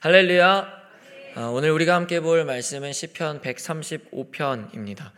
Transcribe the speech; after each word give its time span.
할렐루야. 0.00 0.72
아, 1.34 1.40
오늘 1.46 1.72
우리가 1.72 1.96
함께 1.96 2.20
볼 2.20 2.44
말씀은 2.44 2.92
시편 2.92 3.40
135편입니다. 3.40 5.10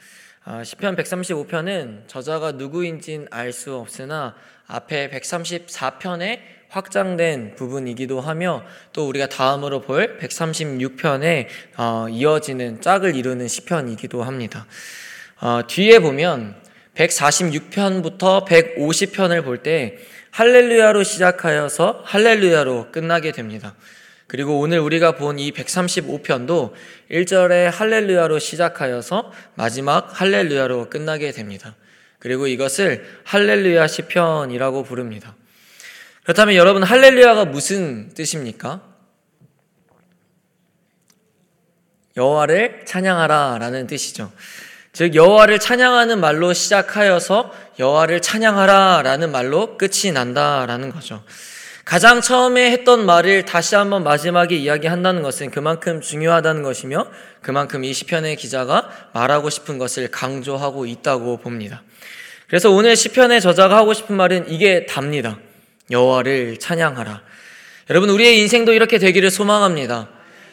아, 0.44 0.64
시편 0.64 0.96
135편은 0.96 2.08
저자가 2.08 2.52
누구인진 2.52 3.28
알 3.30 3.52
수 3.52 3.74
없으나 3.76 4.34
앞에 4.66 5.10
134편에 5.10 6.40
확장된 6.70 7.56
부분이기도 7.56 8.22
하며 8.22 8.64
또 8.94 9.06
우리가 9.06 9.28
다음으로 9.28 9.82
볼 9.82 10.16
136편에 10.18 11.48
어, 11.76 12.06
이어지는 12.08 12.80
짝을 12.80 13.14
이루는 13.16 13.48
시편이기도 13.48 14.22
합니다. 14.22 14.66
어, 15.42 15.60
뒤에 15.66 15.98
보면 15.98 16.56
146편부터 16.94 18.46
150편을 18.46 19.44
볼 19.44 19.62
때 19.62 19.98
할렐루야로 20.30 21.02
시작하여서 21.02 22.04
할렐루야로 22.06 22.92
끝나게 22.92 23.32
됩니다. 23.32 23.74
그리고 24.30 24.60
오늘 24.60 24.78
우리가 24.78 25.16
본 25.16 25.40
이 25.40 25.50
135편도 25.50 26.72
1절에 27.10 27.64
할렐루야로 27.64 28.38
시작하여서 28.38 29.32
마지막 29.56 30.20
할렐루야로 30.20 30.88
끝나게 30.88 31.32
됩니다. 31.32 31.74
그리고 32.20 32.46
이것을 32.46 33.04
할렐루야 33.24 33.88
시편이라고 33.88 34.84
부릅니다. 34.84 35.34
그렇다면 36.22 36.54
여러분 36.54 36.84
할렐루야가 36.84 37.46
무슨 37.46 38.14
뜻입니까? 38.14 38.82
여호와를 42.16 42.84
찬양하라라는 42.86 43.88
뜻이죠. 43.88 44.30
즉 44.92 45.16
여호와를 45.16 45.58
찬양하는 45.58 46.20
말로 46.20 46.52
시작하여서 46.52 47.52
여호와를 47.80 48.22
찬양하라라는 48.22 49.32
말로 49.32 49.76
끝이 49.76 50.12
난다라는 50.12 50.92
거죠. 50.92 51.24
가장 51.84 52.20
처음에 52.20 52.70
했던 52.70 53.06
말을 53.06 53.44
다시 53.44 53.74
한번 53.74 54.04
마지막에 54.04 54.56
이야기한다는 54.56 55.22
것은 55.22 55.50
그만큼 55.50 56.00
중요하다는 56.00 56.62
것이며 56.62 57.06
그만큼 57.42 57.84
이 57.84 57.92
시편의 57.92 58.36
기자가 58.36 58.90
말하고 59.12 59.50
싶은 59.50 59.78
것을 59.78 60.08
강조하고 60.10 60.86
있다고 60.86 61.38
봅니다. 61.38 61.82
그래서 62.48 62.70
오늘 62.70 62.96
시편의 62.96 63.40
저자가 63.40 63.76
하고 63.76 63.94
싶은 63.94 64.16
말은 64.16 64.50
이게 64.50 64.86
답니다. 64.86 65.38
여호와를 65.90 66.58
찬양하라. 66.58 67.22
여러분 67.90 68.10
우리의 68.10 68.38
인생도 68.40 68.72
이렇게 68.72 68.98
되기를 68.98 69.30
소망합니다. 69.30 70.08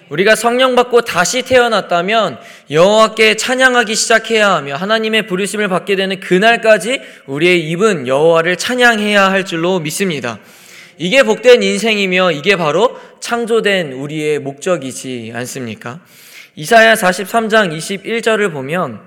우리가 0.10 0.36
성령 0.36 0.76
받고 0.76 1.02
다시 1.02 1.42
태어났다면 1.42 2.40
여호와께 2.72 3.36
찬양하기 3.36 3.94
시작해야 3.94 4.52
하며 4.54 4.76
하나님의 4.76 5.28
부르심을 5.28 5.68
받게 5.68 5.96
되는 5.96 6.20
그날까지 6.20 7.02
우리의 7.26 7.70
입은 7.70 8.08
여호와를 8.08 8.56
찬양해야 8.56 9.30
할 9.30 9.46
줄로 9.46 9.80
믿습니다. 9.80 10.40
이게 10.98 11.24
복된 11.24 11.64
인생이며 11.64 12.32
이게 12.32 12.56
바로 12.56 12.98
창조된 13.20 13.94
우리의 13.94 14.40
목적이지 14.40 15.32
않습니까? 15.36 16.00
이사야 16.56 16.96
43장 16.96 17.76
21절을 17.78 18.52
보면 18.52 19.02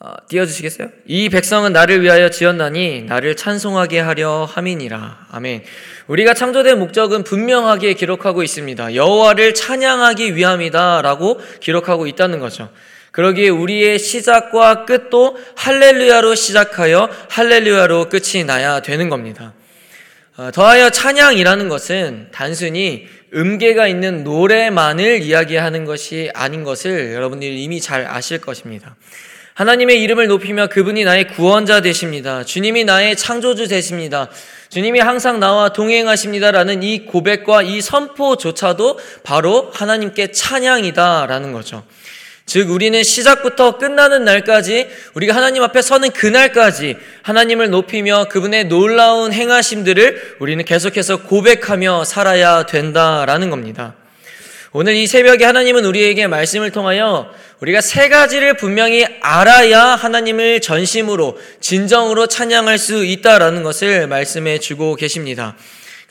어, 0.00 0.12
띄워주시겠어요? 0.28 0.88
이 1.06 1.30
백성은 1.30 1.72
나를 1.72 2.02
위하여 2.02 2.28
지었나니 2.28 3.04
나를 3.04 3.36
찬송하게 3.36 4.00
하려 4.00 4.44
함이니라. 4.44 5.28
아멘. 5.30 5.62
우리가 6.08 6.34
창조된 6.34 6.78
목적은 6.78 7.24
분명하게 7.24 7.94
기록하고 7.94 8.42
있습니다. 8.42 8.94
여호와를 8.94 9.54
찬양하기 9.54 10.36
위함이다라고 10.36 11.40
기록하고 11.60 12.06
있다는 12.06 12.38
거죠. 12.38 12.68
그러기에 13.12 13.48
우리의 13.48 13.98
시작과 13.98 14.84
끝도 14.84 15.38
할렐루야로 15.56 16.34
시작하여 16.34 17.08
할렐루야로 17.30 18.10
끝이 18.10 18.44
나야 18.44 18.82
되는 18.82 19.08
겁니다. 19.08 19.54
어, 20.36 20.50
더하여 20.52 20.90
찬양이라는 20.90 21.68
것은 21.68 22.28
단순히 22.32 23.06
음계가 23.32 23.86
있는 23.86 24.24
노래만을 24.24 25.22
이야기하는 25.22 25.84
것이 25.84 26.28
아닌 26.34 26.64
것을 26.64 27.12
여러분들이 27.12 27.62
이미 27.62 27.80
잘 27.80 28.04
아실 28.06 28.40
것입니다. 28.40 28.96
하나님의 29.54 30.02
이름을 30.02 30.26
높이며 30.26 30.66
그분이 30.66 31.04
나의 31.04 31.28
구원자 31.28 31.80
되십니다. 31.82 32.42
주님이 32.42 32.82
나의 32.82 33.16
창조주 33.16 33.68
되십니다. 33.68 34.28
주님이 34.70 34.98
항상 34.98 35.38
나와 35.38 35.68
동행하십니다라는 35.72 36.82
이 36.82 37.06
고백과 37.06 37.62
이 37.62 37.80
선포조차도 37.80 38.98
바로 39.22 39.70
하나님께 39.72 40.32
찬양이다라는 40.32 41.52
거죠. 41.52 41.84
즉, 42.46 42.70
우리는 42.70 43.02
시작부터 43.02 43.78
끝나는 43.78 44.24
날까지 44.24 44.88
우리가 45.14 45.34
하나님 45.34 45.62
앞에 45.62 45.80
서는 45.80 46.10
그날까지 46.10 46.96
하나님을 47.22 47.70
높이며 47.70 48.26
그분의 48.28 48.64
놀라운 48.66 49.32
행하심들을 49.32 50.36
우리는 50.40 50.64
계속해서 50.64 51.22
고백하며 51.22 52.04
살아야 52.04 52.66
된다라는 52.66 53.50
겁니다. 53.50 53.94
오늘 54.72 54.94
이 54.94 55.06
새벽에 55.06 55.44
하나님은 55.44 55.84
우리에게 55.84 56.26
말씀을 56.26 56.70
통하여 56.70 57.32
우리가 57.60 57.80
세 57.80 58.08
가지를 58.08 58.56
분명히 58.56 59.06
알아야 59.22 59.80
하나님을 59.80 60.60
전심으로, 60.60 61.38
진정으로 61.60 62.26
찬양할 62.26 62.76
수 62.76 63.04
있다라는 63.04 63.62
것을 63.62 64.06
말씀해 64.08 64.58
주고 64.58 64.96
계십니다. 64.96 65.56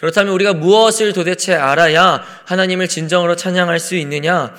그렇다면 0.04 0.34
우리가 0.34 0.52
무엇을 0.52 1.14
도대체 1.14 1.54
알아야 1.54 2.26
하나님을 2.44 2.90
진정으로 2.90 3.38
찬양할 3.38 3.80
수 3.80 3.96
있느냐? 3.96 4.54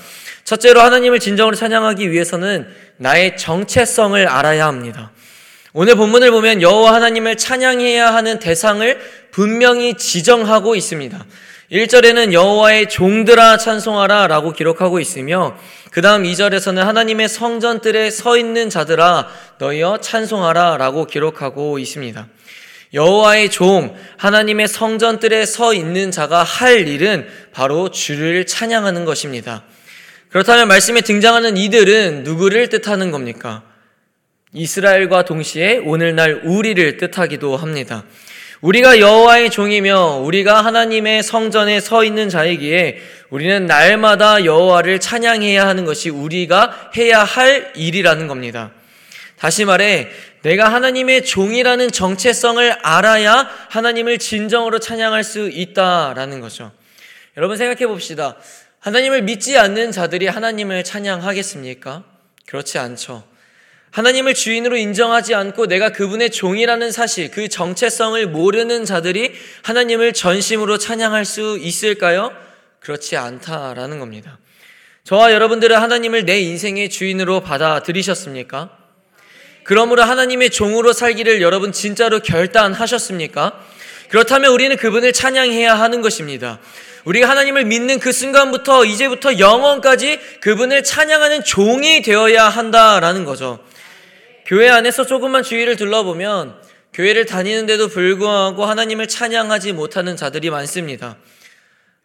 첫째로 0.44 0.81
하나님을 0.81 1.21
진정으로 1.21 1.55
찬양하기 1.55 2.10
위해서는 2.10 2.66
나의 2.97 3.37
정체성을 3.37 4.27
알아야 4.27 4.66
합니다. 4.66 5.10
오늘 5.75 5.97
본문을 5.97 6.31
보면 6.31 6.62
여호와 6.62 6.94
하나님을 6.94 7.37
찬양해야 7.37 8.15
하는 8.15 8.38
대상을 8.38 8.99
분명히 9.32 9.99
지정하고 9.99 10.77
있습니다. 10.77 11.27
1절에는 11.71 12.32
여호와의 12.32 12.88
종들아 12.88 13.59
찬송하라 13.59 14.28
라고 14.28 14.50
기록하고 14.50 14.99
있으며 14.99 15.59
그 15.91 16.00
다음 16.00 16.22
2절에서는 16.22 16.76
하나님의 16.76 17.28
성전들에 17.28 18.11
서 18.11 18.38
있는 18.38 18.71
자들아 18.71 19.28
너희여 19.59 19.99
찬송하라 20.00 20.78
라고 20.78 21.05
기록하고 21.05 21.78
있습니다. 21.78 22.28
여호와의 22.94 23.50
종 23.50 23.94
하나님의 24.16 24.69
성전들에 24.69 25.44
서 25.44 25.75
있는 25.75 26.10
자가 26.10 26.44
할 26.44 26.87
일은 26.88 27.27
바로 27.53 27.91
주를 27.91 28.47
찬양하는 28.47 29.05
것입니다. 29.05 29.65
그렇다면 30.31 30.69
말씀에 30.69 31.00
등장하는 31.00 31.56
이들은 31.56 32.22
누구를 32.22 32.69
뜻하는 32.69 33.10
겁니까? 33.10 33.62
이스라엘과 34.53 35.25
동시에 35.25 35.78
오늘날 35.84 36.43
우리를 36.44 36.97
뜻하기도 36.97 37.56
합니다. 37.56 38.05
우리가 38.60 38.99
여호와의 38.99 39.50
종이며 39.50 40.21
우리가 40.22 40.65
하나님의 40.65 41.22
성전에 41.22 41.81
서 41.81 42.03
있는 42.05 42.28
자이기에 42.28 42.99
우리는 43.28 43.66
날마다 43.66 44.44
여호와를 44.44 45.00
찬양해야 45.00 45.66
하는 45.66 45.84
것이 45.84 46.09
우리가 46.09 46.91
해야 46.97 47.25
할 47.25 47.72
일이라는 47.75 48.26
겁니다. 48.26 48.71
다시 49.39 49.65
말해 49.65 50.09
내가 50.43 50.72
하나님의 50.72 51.25
종이라는 51.25 51.91
정체성을 51.91 52.71
알아야 52.83 53.49
하나님을 53.71 54.19
진정으로 54.19 54.78
찬양할 54.78 55.25
수 55.25 55.49
있다라는 55.49 56.41
거죠. 56.41 56.72
여러분 57.37 57.56
생각해 57.56 57.87
봅시다. 57.87 58.37
하나님을 58.81 59.23
믿지 59.23 59.56
않는 59.56 59.93
자들이 59.93 60.27
하나님을 60.27 60.84
찬양하겠습니까? 60.84 62.05
그렇지 62.47 62.78
않죠. 62.78 63.25
하나님을 63.91 64.34
주인으로 64.34 64.77
인정하지 64.77 65.34
않고 65.34 65.67
내가 65.67 65.91
그분의 65.91 66.31
종이라는 66.31 66.91
사실, 66.91 67.31
그 67.31 67.49
정체성을 67.49 68.27
모르는 68.27 68.84
자들이 68.84 69.33
하나님을 69.62 70.12
전심으로 70.12 70.78
찬양할 70.78 71.25
수 71.25 71.59
있을까요? 71.61 72.33
그렇지 72.81 73.17
않다라는 73.17 74.00
겁니다. 74.00 74.39
저와 75.05 75.33
여러분들은 75.33 75.77
하나님을 75.77 76.25
내 76.25 76.41
인생의 76.41 76.91
주인으로 76.91 77.41
받아들이셨습니까? 77.41 78.84
그러므로 79.65 80.03
하나님의 80.03 80.51
종으로 80.51 80.93
살기를 80.93 81.43
여러분 81.43 81.73
진짜로 81.73 82.21
결단하셨습니까? 82.21 83.65
그렇다면 84.09 84.53
우리는 84.53 84.77
그분을 84.77 85.13
찬양해야 85.13 85.75
하는 85.75 86.03
것입니다. 86.03 86.61
우리가 87.05 87.29
하나님을 87.29 87.65
믿는 87.65 87.99
그 87.99 88.13
순간부터 88.13 88.85
이제부터 88.85 89.38
영원까지 89.38 90.21
그분을 90.41 90.85
찬양하는 90.85 91.44
종이 91.44 92.03
되어야 92.03 92.49
한다라는 92.49 93.25
거죠. 93.25 93.59
교회 94.47 94.69
안에서 94.69 95.05
조금만 95.06 95.43
주위를 95.43 95.77
둘러보면 95.77 96.55
교회를 96.93 97.27
다니는데도 97.27 97.88
불구하고 97.88 98.65
하나님을 98.65 99.09
찬양하지 99.09 99.73
못하는 99.73 100.17
자들이 100.17 100.50
많습니다. 100.50 101.17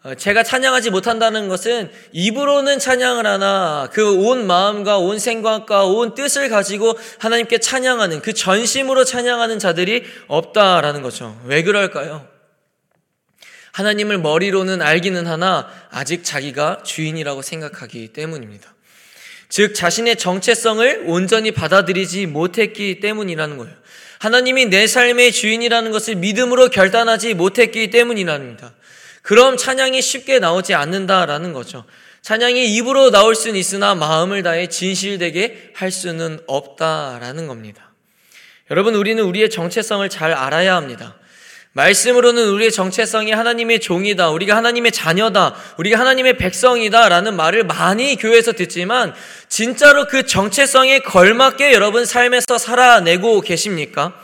어, 0.01 0.16
제가 0.16 0.44
찬양하지 0.44 0.92
못한다는 0.92 1.50
것은 1.50 1.92
입으로는 2.13 2.80
찬양을 2.80 3.28
하나 3.28 3.90
그 3.92 4.10
온 4.16 4.48
마음과 4.48 4.98
온 4.98 5.19
생각과 5.19 5.86
온 5.86 6.16
뜻을 6.16 6.48
가지고 6.48 6.98
하나님께 7.18 7.57
찬양하는 7.57 8.22
그 8.22 8.34
전심으로 8.34 9.04
찬양하는 9.04 9.60
자들이 9.60 10.06
없다라는 10.28 11.01
거죠. 11.01 11.38
왜 11.46 11.63
그럴까요? 11.63 12.25
하나님을 13.74 14.19
머리로는 14.19 14.81
알기는 14.81 15.28
하나 15.28 15.69
아직 15.92 16.24
자기가 16.24 16.84
주인이라고 16.84 17.42
생각하기 17.42 18.10
때문입니다. 18.10 18.74
즉, 19.50 19.74
자신의 19.74 20.18
정체성을 20.18 21.06
온전히 21.07 21.52
받아들이지 21.52 22.25
못했기 22.28 23.00
때문이라는 23.00 23.57
거예요. 23.57 23.74
하나님이 24.19 24.66
내 24.66 24.86
삶의 24.86 25.31
주인이라는 25.31 25.92
것을 25.92 26.16
믿음으로 26.16 26.69
결단하지 26.69 27.34
못했기 27.34 27.90
때문이랍니다. 27.90 28.74
그럼 29.30 29.58
찬양이 29.58 30.02
쉽게 30.02 30.40
나오지 30.40 30.74
않는다라는 30.74 31.54
거죠. 31.54 31.86
찬양이 32.24 32.74
입으로 32.74 33.12
나올 33.12 33.36
수는 33.36 33.58
있으나 33.58 33.94
마음을 33.94 34.42
다해 34.42 34.70
진실되게 34.70 35.70
할 35.76 35.92
수는 35.92 36.40
없다라는 36.48 37.46
겁니다. 37.46 37.92
여러분, 38.72 38.96
우리는 38.96 39.24
우리의 39.24 39.52
정체성을 39.52 40.10
잘 40.10 40.31
알아야 40.31 40.76
합니다. 40.76 41.16
말씀으로는 41.74 42.50
우리의 42.50 42.72
정체성이 42.72 43.31
하나님의 43.31 43.81
종이다. 43.81 44.31
우리가 44.31 44.56
하나님의 44.56 44.92
자녀다. 44.92 45.54
우리가 45.78 46.00
하나님의 46.00 46.38
백성이다. 46.38 47.08
라는 47.08 47.36
말을 47.36 47.66
많이 47.66 48.16
교회에서 48.16 48.54
듣지만 48.54 49.14
진짜로 49.48 50.08
그 50.08 50.26
정체성에 50.26 51.02
걸맞게 51.02 51.72
여러분 51.74 52.04
삶에서 52.04 52.58
살아내고 52.58 53.42
계십니까? 53.42 54.20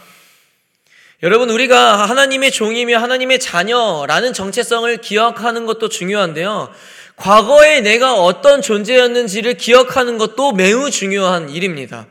여러분, 1.23 1.50
우리가 1.50 2.09
하나님의 2.09 2.51
종이며 2.51 2.97
하나님의 2.97 3.39
자녀라는 3.39 4.33
정체성을 4.33 4.97
기억하는 4.97 5.65
것도 5.65 5.88
중요한데요. 5.88 6.69
과거에 7.15 7.79
내가 7.79 8.15
어떤 8.15 8.62
존재였는지를 8.62 9.56
기억하는 9.56 10.17
것도 10.17 10.51
매우 10.51 10.91
중요한 10.91 11.50
일입니다. 11.50 12.07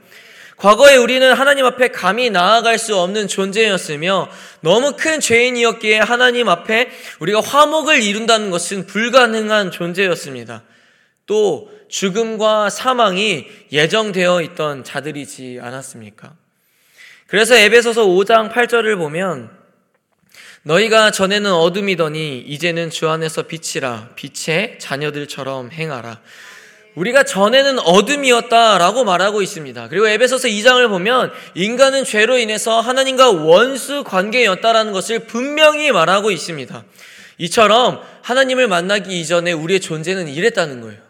과거에 0.56 0.96
우리는 0.96 1.34
하나님 1.34 1.66
앞에 1.66 1.88
감히 1.88 2.30
나아갈 2.30 2.78
수 2.78 2.96
없는 2.96 3.28
존재였으며 3.28 4.30
너무 4.60 4.94
큰 4.96 5.20
죄인이었기에 5.20 5.98
하나님 5.98 6.48
앞에 6.48 6.90
우리가 7.18 7.42
화목을 7.42 8.02
이룬다는 8.02 8.50
것은 8.50 8.86
불가능한 8.86 9.72
존재였습니다. 9.72 10.62
또 11.26 11.70
죽음과 11.88 12.70
사망이 12.70 13.46
예정되어 13.70 14.40
있던 14.40 14.84
자들이지 14.84 15.58
않았습니까? 15.60 16.43
그래서 17.34 17.56
에베소서 17.56 18.06
5장 18.06 18.52
8절을 18.52 18.96
보면 18.96 19.50
너희가 20.62 21.10
전에는 21.10 21.52
어둠이더니 21.52 22.38
이제는 22.38 22.90
주 22.90 23.08
안에서 23.08 23.42
빛이라 23.42 24.10
빛의 24.14 24.78
자녀들처럼 24.78 25.72
행하라. 25.72 26.20
우리가 26.94 27.24
전에는 27.24 27.80
어둠이었다라고 27.80 29.02
말하고 29.02 29.42
있습니다. 29.42 29.88
그리고 29.88 30.06
에베소서 30.06 30.46
2장을 30.46 30.88
보면 30.88 31.32
인간은 31.56 32.04
죄로 32.04 32.38
인해서 32.38 32.78
하나님과 32.78 33.32
원수 33.32 34.04
관계였다라는 34.04 34.92
것을 34.92 35.26
분명히 35.26 35.90
말하고 35.90 36.30
있습니다. 36.30 36.84
이처럼 37.38 38.00
하나님을 38.22 38.68
만나기 38.68 39.20
이전에 39.20 39.50
우리의 39.50 39.80
존재는 39.80 40.28
이랬다는 40.28 40.82
거예요. 40.82 41.03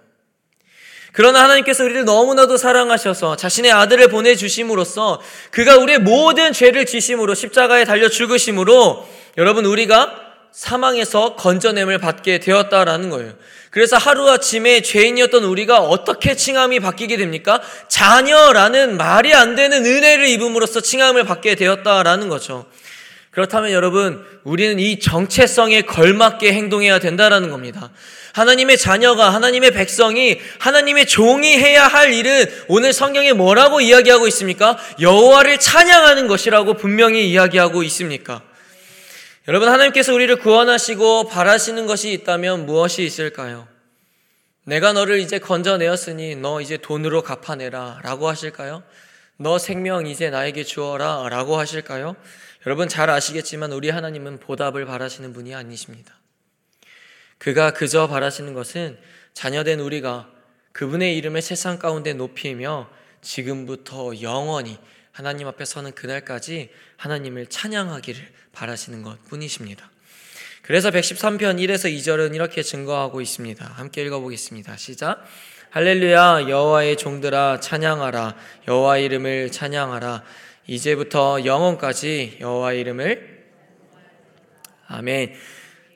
그러나 1.15 1.45
하나님께서 1.45 1.85
우리를 1.85 2.05
너무나도 2.05 2.57
사랑하셔서 2.57 3.37
자신의 3.37 3.71
아들을 3.71 4.09
보내주심으로써 4.09 5.23
그가 5.53 5.77
우리의 5.77 6.01
모든 6.01 6.53
죄를 6.53 6.87
지심으로 6.87 7.35
십자가에 7.35 7.85
달려 7.85 8.09
죽으심으로 8.09 9.09
여러분 9.39 9.65
우리가 9.65 10.13
사망에서 10.51 11.37
건져냄을 11.37 11.99
받게 11.99 12.39
되었다라는 12.41 13.11
거예요. 13.11 13.33
그래서 13.71 13.97
하루아침에 13.97 14.83
죄인이었던 14.83 15.45
우리가 15.45 15.79
어떻게 15.83 16.35
칭함이 16.35 16.81
바뀌게 16.81 17.17
됩니까? 17.17 17.61
자녀라는 17.87 18.97
말이 18.97 19.35
안 19.35 19.55
되는 19.55 19.87
은혜를 19.87 20.27
입음으로써 20.27 20.81
칭함을 20.81 21.25
받게 21.25 21.55
되었다라는 21.55 22.29
거죠. 22.29 22.67
그렇다면 23.35 23.73
여러분, 23.73 24.25
우리는 24.45 24.79
이 24.79 25.01
정체성에 25.01 25.83
걸맞게 25.83 26.53
행동해야 26.53 27.01
된다라는 27.01 27.51
겁니다. 27.51 27.91
하나님의 28.33 28.79
자녀가 28.79 29.31
하나님의 29.31 29.73
백성이 29.73 30.41
하나님의 30.61 31.07
종이 31.07 31.59
해야 31.59 31.89
할 31.89 32.15
일은 32.15 32.47
오늘 32.69 32.93
성경에 32.93 33.33
뭐라고 33.33 33.81
이야기하고 33.81 34.29
있습니까? 34.29 34.79
여호와를 35.01 35.59
찬양하는 35.59 36.29
것이라고 36.29 36.75
분명히 36.75 37.29
이야기하고 37.29 37.83
있습니까? 37.83 38.41
여러분, 39.49 39.69
하나님께서 39.69 40.15
우리를 40.15 40.37
구원하시고 40.37 41.29
바라시는 41.29 41.87
것이 41.87 42.13
있다면 42.13 42.67
무엇이 42.67 43.03
있을까요? 43.03 43.67
내가 44.63 44.93
너를 44.93 45.19
이제 45.19 45.41
건져내었으니 45.41 46.37
너 46.37 46.61
이제 46.61 46.77
돈으로 46.77 47.23
갚아내라 47.23 47.99
라고 48.05 48.29
하실까요? 48.29 48.85
너 49.37 49.59
생명 49.59 50.07
이제 50.07 50.31
나에게 50.31 50.63
주어라 50.63 51.29
라고 51.29 51.59
하실까요? 51.59 52.15
여러분 52.67 52.89
잘 52.89 53.11
아시겠지만 53.11 53.73
우리 53.73 53.91
하나님은 53.91 54.41
보답을 54.41 54.87
바라시는 54.87 55.33
분이 55.33 55.55
아니십니다. 55.55 56.15
그가 57.39 57.73
그저 57.73 58.07
바라시는 58.09 58.55
것은 58.55 58.99
자녀된 59.35 59.81
우리가 59.81 60.31
그분의 60.73 61.17
이름을 61.19 61.43
세상 61.43 61.79
가운데 61.79 62.15
높이며 62.15 62.89
지금부터 63.21 64.21
영원히 64.23 64.79
하나님 65.13 65.47
앞에 65.47 65.65
서는 65.65 65.93
그날까지 65.93 66.71
하나님을 66.97 67.47
찬양하기를 67.47 68.21
바라시는 68.53 69.03
것 69.03 69.23
뿐이십니다. 69.25 69.91
그래서 70.63 70.91
113편 70.91 71.59
1에서 71.61 71.95
2절은 71.95 72.35
이렇게 72.35 72.63
증거하고 72.63 73.21
있습니다. 73.21 73.65
함께 73.65 74.03
읽어보겠습니다. 74.03 74.77
시작. 74.77 75.25
할렐루야 75.71 76.49
여호와의 76.49 76.97
종들아 76.97 77.61
찬양하라 77.61 78.37
여호와 78.69 78.99
이름을 78.99 79.51
찬양하라 79.51 80.23
이제부터 80.67 81.45
영원까지 81.45 82.39
여호와 82.41 82.73
이름을 82.73 83.45
아멘. 84.87 85.35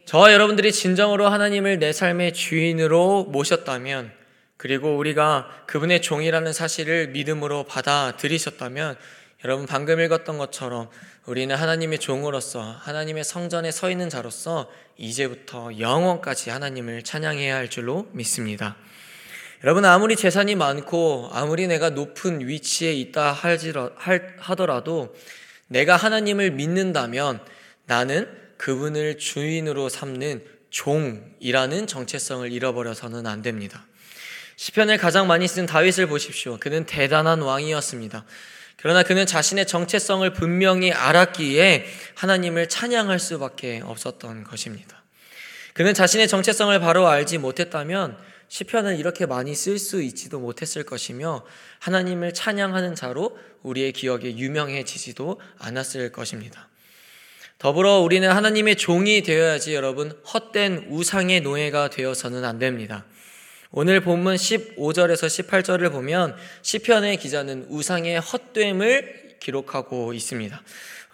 저와 0.05 0.33
여러분들이 0.33 0.73
진정으로 0.73 1.29
하나님을 1.29 1.79
내 1.79 1.93
삶의 1.93 2.33
주인으로 2.33 3.25
모셨다면 3.25 4.11
그리고 4.57 4.97
우리가 4.97 5.65
그분의 5.67 6.03
종이라는 6.03 6.53
사실을 6.53 7.09
믿음으로 7.09 7.65
받아들이셨다면 7.65 8.97
여러분 9.45 9.67
방금 9.67 10.01
읽었던 10.01 10.37
것처럼 10.37 10.91
우리는 11.27 11.55
하나님의 11.55 12.01
종으로서 12.01 12.61
하나님의 12.61 13.23
성전에 13.23 13.71
서 13.71 13.91
있는 13.91 14.09
자로서 14.09 14.71
이제부터 14.97 15.79
영원까지 15.79 16.51
하나님을 16.51 17.05
찬양해야 17.05 17.55
할 17.55 17.69
줄로 17.69 18.09
믿습니다. 18.13 18.77
여러분 19.65 19.85
아무리 19.85 20.15
재산이 20.15 20.55
많고 20.55 21.31
아무리 21.33 21.67
내가 21.67 21.91
높은 21.91 22.47
위치에 22.47 22.93
있다 22.93 23.33
하더라도 24.39 25.15
내가 25.67 25.97
하나님을 25.97 26.53
믿는다면 26.53 27.41
나는 27.87 28.29
그분을 28.57 29.19
주인으로 29.19 29.89
삼는 29.89 30.45
종이라는 30.71 31.87
정체성을 31.87 32.53
잃어버려서는 32.53 33.27
안 33.27 33.43
됩니다. 33.43 33.85
시편을 34.57 34.99
가장 34.99 35.27
많이 35.27 35.49
쓴 35.49 35.67
다윗을 35.67 36.07
보십시오. 36.07 36.59
그는 36.59 36.85
대단한 36.87 37.43
왕이었습니다. 37.43 38.25
그러나 38.77 39.03
그는 39.03 39.27
자신의 39.27 39.67
정체성을 39.67 40.33
분명히 40.35 40.93
알았기에 40.93 41.87
하나님을 42.15 42.69
찬양할 42.69 43.19
수밖에 43.19 43.81
없었던 43.85 44.45
것입니다. 44.45 45.03
그는 45.75 45.95
자신의 45.95 46.29
정체성을 46.29 46.79
바로 46.81 47.09
알지 47.09 47.39
못했다면 47.39 48.17
시편을 48.49 48.99
이렇게 48.99 49.27
많이 49.27 49.55
쓸 49.55 49.79
수 49.79 50.03
있지도 50.03 50.41
못했을 50.41 50.83
것이며 50.85 51.45
하나님을 51.81 52.35
찬양하는 52.35 52.95
자로 52.95 53.39
우리의 53.63 53.93
기억에 53.93 54.37
유명해지지도 54.37 55.41
않았을 55.59 56.13
것입니다. 56.13 56.69
더불어 57.59 57.99
우리는 57.99 58.31
하나님의 58.31 58.77
종이 58.77 59.23
되어야지 59.23 59.75
여러분 59.75 60.13
헛된 60.33 60.87
우상의 60.91 61.41
노예가 61.41 61.91
되어서는 61.91 62.45
안 62.45 62.59
됩니다. 62.59 63.05
오늘 63.71 64.01
본문 64.01 64.37
15절에서 64.37 65.49
18절을 65.49 65.93
보면 65.93 66.37
시편의 66.63 67.19
기자는 67.19 67.67
우상의 67.69 68.21
헛됨을 68.21 69.37
기록하고 69.41 70.15
있습니다. 70.15 70.63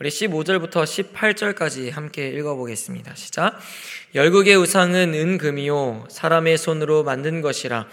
우리 0.01 0.09
15절부터 0.09 0.83
18절까지 1.15 1.93
함께 1.93 2.29
읽어보겠습니다. 2.31 3.15
시작. 3.15 3.57
열국의 4.17 4.57
우상은 4.57 5.15
은금이요 5.15 6.09
사람의 6.11 6.59
손으로 6.59 7.05
만든 7.05 7.41
것이라 7.41 7.87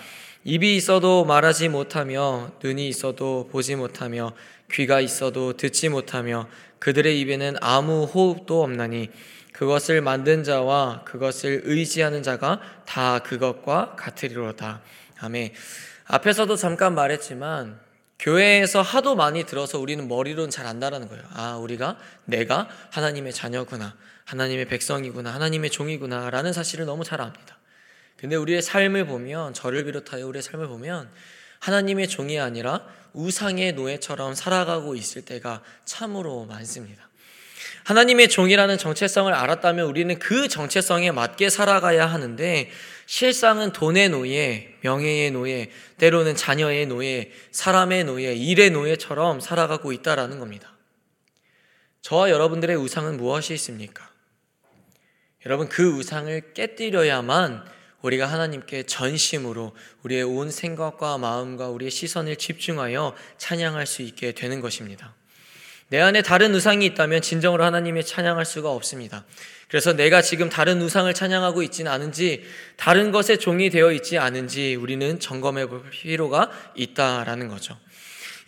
입이 0.44 0.76
있어도 0.78 1.26
말하지 1.26 1.70
못하며 1.70 2.54
눈이 2.64 2.88
있어도 2.88 3.48
보지 3.52 3.76
못하며 3.76 4.34
귀가 4.72 5.00
있어도 5.00 5.56
듣지 5.56 5.90
못하며 5.90 6.48
그들의 6.80 7.20
입에는 7.20 7.58
아무 7.62 8.06
호흡도 8.06 8.64
없나니 8.64 9.12
그것을 9.54 10.02
만든 10.02 10.44
자와 10.44 11.04
그것을 11.06 11.62
의지하는 11.66 12.24
자가 12.24 12.62
다 12.88 13.20
그것과 13.20 13.96
같으리로다. 13.96 14.82
아멘. 15.20 15.52
앞에서도 16.08 16.56
잠깐 16.56 16.96
말했지만 16.96 17.91
교회에서 18.22 18.82
하도 18.82 19.16
많이 19.16 19.44
들어서 19.44 19.80
우리는 19.80 20.08
머리로는 20.08 20.52
잘 20.52 20.68
안다라는 20.68 21.08
거예요. 21.10 21.24
아, 21.34 21.58
우리가 21.58 21.98
내가 22.26 22.70
하나님의 22.92 23.34
자녀구나. 23.34 23.96
하나님의 24.26 24.66
백성이구나. 24.66 25.34
하나님의 25.34 25.72
종이구나. 25.72 26.30
라는 26.30 26.54
사실을 26.54 26.86
너무 26.86 27.04
잘 27.04 27.20
압니다. 27.20 27.58
근데 28.18 28.36
우리의 28.36 28.62
삶을 28.62 29.08
보면 29.08 29.56
저를 29.56 29.84
비롯하여 29.86 30.28
우리의 30.28 30.44
삶을 30.44 30.68
보면 30.68 31.10
하나님의 31.60 32.08
종이 32.08 32.40
아니라 32.40 32.86
우상의 33.14 33.74
노예처럼 33.74 34.36
살아가고 34.36 34.96
있을 34.96 35.24
때가 35.24 35.64
참으로 35.86 36.46
많습니다. 36.46 37.10
하나님의 37.84 38.30
종이라는 38.30 38.78
정체성을 38.78 39.34
알았다면 39.34 39.88
우리는 39.88 40.18
그 40.20 40.48
정체성에 40.48 41.12
맞게 41.12 41.50
살아가야 41.50 42.06
하는데 42.06 42.70
실상은 43.12 43.74
돈의 43.74 44.08
노예, 44.08 44.74
명예의 44.80 45.32
노예, 45.32 45.70
때로는 45.98 46.38
자녀의 46.38 46.86
노예, 46.86 47.30
사람의 47.52 48.06
노예, 48.06 48.34
일의 48.34 48.70
노예처럼 48.70 49.42
살아가고 49.42 49.92
있다라는 49.92 50.40
겁니다. 50.40 50.74
저와 52.04 52.30
여러분들의 52.30 52.78
우상은 52.78 53.18
무엇이 53.18 53.54
있습니까? 53.56 54.10
여러분 55.46 55.68
그 55.68 55.92
우상을 55.92 56.54
깨뜨려야만 56.54 57.66
우리가 58.02 58.28
하나님께 58.28 58.84
전심으로 58.84 59.76
우리의 60.04 60.24
온 60.24 60.50
생각과 60.50 61.18
마음과 61.18 61.68
우리의 61.68 61.92
시선을 61.92 62.38
집중하여 62.38 63.14
찬양할 63.38 63.88
수 63.88 64.04
있게 64.04 64.32
되는 64.32 64.62
것입니다. 64.62 65.14
내 65.92 66.00
안에 66.00 66.22
다른 66.22 66.56
우상이 66.56 66.86
있다면 66.86 67.22
진정으로 67.22 67.66
하나님의 67.66 68.06
찬양할 68.06 68.46
수가 68.46 68.72
없습니다. 68.72 69.26
그래서 69.68 69.92
내가 69.92 70.22
지금 70.22 70.48
다른 70.48 70.82
우상을 70.82 71.14
찬양하고 71.14 71.64
있지는 71.64 71.92
않은지 71.92 72.46
다른 72.78 73.12
것에 73.12 73.36
종이 73.36 73.70
되어 73.70 73.92
있지 73.92 74.18
않은지 74.18 74.76
우리는 74.76 75.20
점검해 75.20 75.68
볼 75.68 75.84
필요가 75.90 76.50
있다라는 76.76 77.50
거죠. 77.50 77.78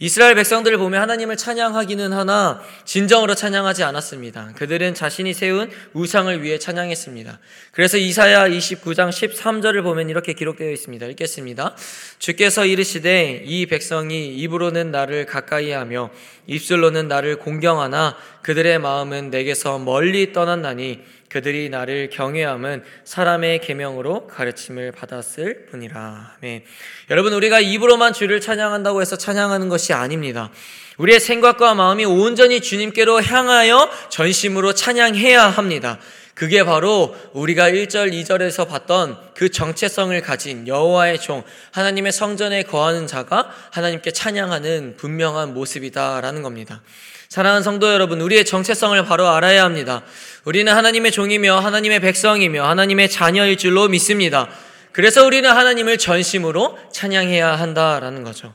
이스라엘 0.03 0.35
백성들을 0.35 0.77
보면 0.79 1.01
하나님을 1.01 1.37
찬양하기는 1.37 2.11
하나 2.11 2.61
진정으로 2.83 3.35
찬양하지 3.35 3.83
않았습니다. 3.83 4.51
그들은 4.57 4.95
자신이 4.95 5.33
세운 5.33 5.71
우상을 5.93 6.43
위해 6.43 6.59
찬양했습니다. 6.59 7.39
그래서 7.71 7.95
이사야 7.95 8.49
29장 8.49 9.11
13절을 9.11 9.81
보면 9.81 10.09
이렇게 10.09 10.33
기록되어 10.33 10.71
있습니다. 10.71 11.05
읽겠습니다. 11.05 11.77
주께서 12.19 12.65
이르시되 12.65 13.43
이 13.45 13.65
백성이 13.65 14.35
입으로는 14.39 14.91
나를 14.91 15.25
가까이 15.25 15.71
하며 15.71 16.09
입술로는 16.47 17.07
나를 17.07 17.37
공경하나 17.37 18.17
그들의 18.41 18.79
마음은 18.79 19.29
내게서 19.29 19.79
멀리 19.79 20.33
떠났나니 20.33 20.99
그들이 21.33 21.69
나를 21.69 22.11
경외함은 22.11 22.83
사람의 23.05 23.61
계명으로 23.61 24.27
가르침을 24.27 24.91
받았을 24.91 25.65
뿐이라. 25.65 26.35
네. 26.41 26.63
여러분 27.09 27.33
우리가 27.33 27.59
입으로만 27.59 28.13
주를 28.13 28.39
찬양한다고 28.39 29.01
해서 29.01 29.17
찬양하는 29.17 29.67
것이 29.67 29.93
아닙니다. 29.93 30.51
우리의 30.97 31.19
생각과 31.19 31.73
마음이 31.73 32.05
온전히 32.05 32.61
주님께로 32.61 33.23
향하여 33.23 33.89
전심으로 34.09 34.75
찬양해야 34.75 35.47
합니다. 35.47 35.97
그게 36.33 36.63
바로 36.63 37.15
우리가 37.33 37.69
1절, 37.69 38.11
2절에서 38.11 38.67
봤던 38.67 39.17
그 39.35 39.49
정체성을 39.51 40.19
가진 40.21 40.67
여호와의 40.67 41.19
종, 41.19 41.43
하나님의 41.71 42.11
성전에 42.11 42.63
거하는 42.63 43.05
자가 43.05 43.51
하나님께 43.71 44.11
찬양하는 44.11 44.95
분명한 44.97 45.53
모습이다라는 45.53 46.41
겁니다. 46.41 46.81
사랑하는 47.29 47.63
성도 47.63 47.91
여러분, 47.91 48.19
우리의 48.21 48.45
정체성을 48.45 49.03
바로 49.05 49.27
알아야 49.27 49.63
합니다. 49.63 50.03
우리는 50.43 50.71
하나님의 50.71 51.11
종이며 51.11 51.59
하나님의 51.59 51.99
백성이며 51.99 52.63
하나님의 52.63 53.09
자녀일 53.09 53.57
줄로 53.57 53.87
믿습니다. 53.87 54.49
그래서 54.91 55.25
우리는 55.25 55.49
하나님을 55.49 55.97
전심으로 55.97 56.77
찬양해야 56.91 57.55
한다라는 57.55 58.23
거죠. 58.23 58.53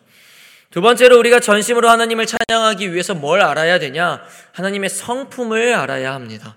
두 0.71 0.81
번째로 0.81 1.19
우리가 1.19 1.41
전심으로 1.41 1.89
하나님을 1.89 2.27
찬양하기 2.27 2.93
위해서 2.93 3.15
뭘 3.15 3.41
알아야 3.41 3.79
되냐? 3.79 4.23
하나님의 4.53 4.91
성품을 4.91 5.75
알아야 5.75 6.13
합니다. 6.13 6.57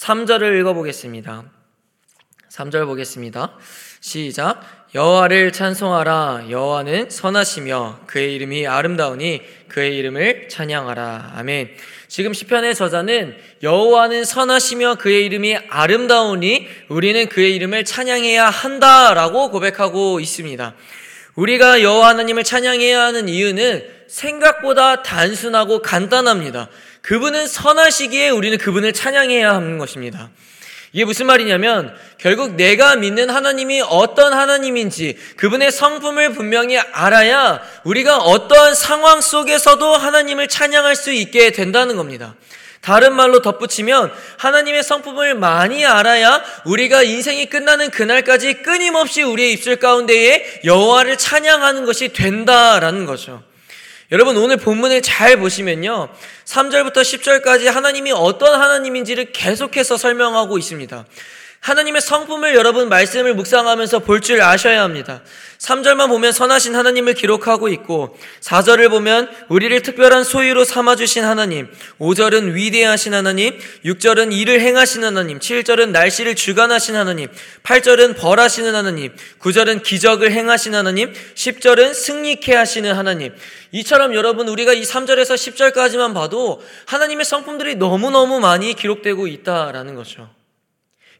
3절을 0.00 0.58
읽어보겠습니다. 0.60 1.44
3절 2.50 2.86
보겠습니다. 2.86 3.58
시작. 4.00 4.86
여호와를 4.94 5.52
찬송하라. 5.52 6.46
여호와는 6.48 7.10
선하시며 7.10 8.00
그의 8.06 8.34
이름이 8.34 8.66
아름다우니 8.66 9.42
그의 9.68 9.98
이름을 9.98 10.48
찬양하라. 10.48 11.34
아멘. 11.36 11.76
지금 12.08 12.32
시편의 12.32 12.74
저자는 12.74 13.36
여호와는 13.62 14.24
선하시며 14.24 14.94
그의 14.96 15.26
이름이 15.26 15.56
아름다우니 15.68 16.66
우리는 16.88 17.28
그의 17.28 17.54
이름을 17.56 17.84
찬양해야 17.84 18.46
한다라고 18.48 19.50
고백하고 19.50 20.18
있습니다. 20.18 20.74
우리가 21.34 21.82
여호와 21.82 22.08
하나님을 22.08 22.42
찬양해야 22.42 23.02
하는 23.02 23.28
이유는 23.28 23.86
생각보다 24.08 25.02
단순하고 25.02 25.82
간단합니다. 25.82 26.70
그분은 27.02 27.46
선하시기에 27.46 28.30
우리는 28.30 28.58
그분을 28.58 28.92
찬양해야 28.92 29.54
하는 29.54 29.78
것입니다. 29.78 30.30
이게 30.92 31.04
무슨 31.04 31.26
말이냐면 31.26 31.94
결국 32.18 32.56
내가 32.56 32.96
믿는 32.96 33.30
하나님이 33.30 33.82
어떤 33.88 34.32
하나님인지 34.32 35.16
그분의 35.36 35.70
성품을 35.70 36.32
분명히 36.32 36.78
알아야 36.78 37.60
우리가 37.84 38.18
어떠한 38.18 38.74
상황 38.74 39.20
속에서도 39.20 39.94
하나님을 39.94 40.48
찬양할 40.48 40.96
수 40.96 41.12
있게 41.12 41.52
된다는 41.52 41.96
겁니다. 41.96 42.34
다른 42.80 43.14
말로 43.14 43.42
덧붙이면 43.42 44.10
하나님의 44.38 44.82
성품을 44.82 45.34
많이 45.34 45.84
알아야 45.84 46.42
우리가 46.64 47.02
인생이 47.02 47.46
끝나는 47.46 47.90
그날까지 47.90 48.62
끊임없이 48.62 49.22
우리의 49.22 49.52
입술 49.52 49.76
가운데에 49.76 50.62
여호와를 50.64 51.18
찬양하는 51.18 51.84
것이 51.84 52.08
된다라는 52.08 53.04
거죠. 53.04 53.42
여러분 54.12 54.36
오늘 54.38 54.56
본문을 54.56 55.02
잘 55.02 55.36
보시면요. 55.36 56.08
3절부터 56.44 56.96
10절까지 56.96 57.66
하나님이 57.66 58.10
어떤 58.10 58.60
하나님인지를 58.60 59.30
계속해서 59.30 59.96
설명하고 59.96 60.58
있습니다. 60.58 61.04
하나님의 61.60 62.00
성품을 62.00 62.54
여러분 62.54 62.88
말씀을 62.88 63.34
묵상하면서 63.34 64.00
볼 64.00 64.20
줄 64.20 64.40
아셔야 64.40 64.82
합니다. 64.82 65.22
3절만 65.58 66.08
보면 66.08 66.32
선하신 66.32 66.74
하나님을 66.74 67.12
기록하고 67.12 67.68
있고 67.68 68.16
4절을 68.40 68.88
보면 68.88 69.28
우리를 69.48 69.82
특별한 69.82 70.24
소유로 70.24 70.64
삼아 70.64 70.96
주신 70.96 71.22
하나님, 71.22 71.70
5절은 71.98 72.54
위대하신 72.54 73.12
하나님, 73.12 73.58
6절은 73.84 74.32
일을 74.32 74.60
행하신 74.62 75.04
하나님, 75.04 75.38
7절은 75.38 75.90
날씨를 75.90 76.34
주관하신 76.34 76.96
하나님, 76.96 77.28
8절은 77.62 78.18
벌하시는 78.18 78.74
하나님, 78.74 79.14
9절은 79.40 79.82
기적을 79.82 80.32
행하신 80.32 80.74
하나님, 80.74 81.12
10절은 81.12 81.92
승리케 81.92 82.54
하시는 82.54 82.90
하나님. 82.94 83.34
이처럼 83.72 84.14
여러분 84.14 84.48
우리가 84.48 84.72
이 84.72 84.82
3절에서 84.82 85.34
10절까지만 85.34 86.14
봐도 86.14 86.62
하나님의 86.86 87.26
성품들이 87.26 87.76
너무너무 87.76 88.40
많이 88.40 88.72
기록되고 88.72 89.26
있다라는 89.26 89.94
거죠. 89.94 90.39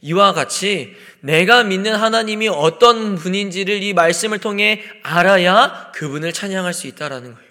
이와 0.02 0.33
같이 0.33 0.97
내가 1.21 1.62
믿는 1.64 1.95
하나님이 1.95 2.49
어떤 2.49 3.16
분인지를 3.16 3.83
이 3.83 3.92
말씀을 3.92 4.38
통해 4.38 4.83
알아야 5.02 5.90
그분을 5.95 6.33
찬양할 6.33 6.73
수 6.73 6.87
있다라는 6.87 7.35
거예요. 7.35 7.50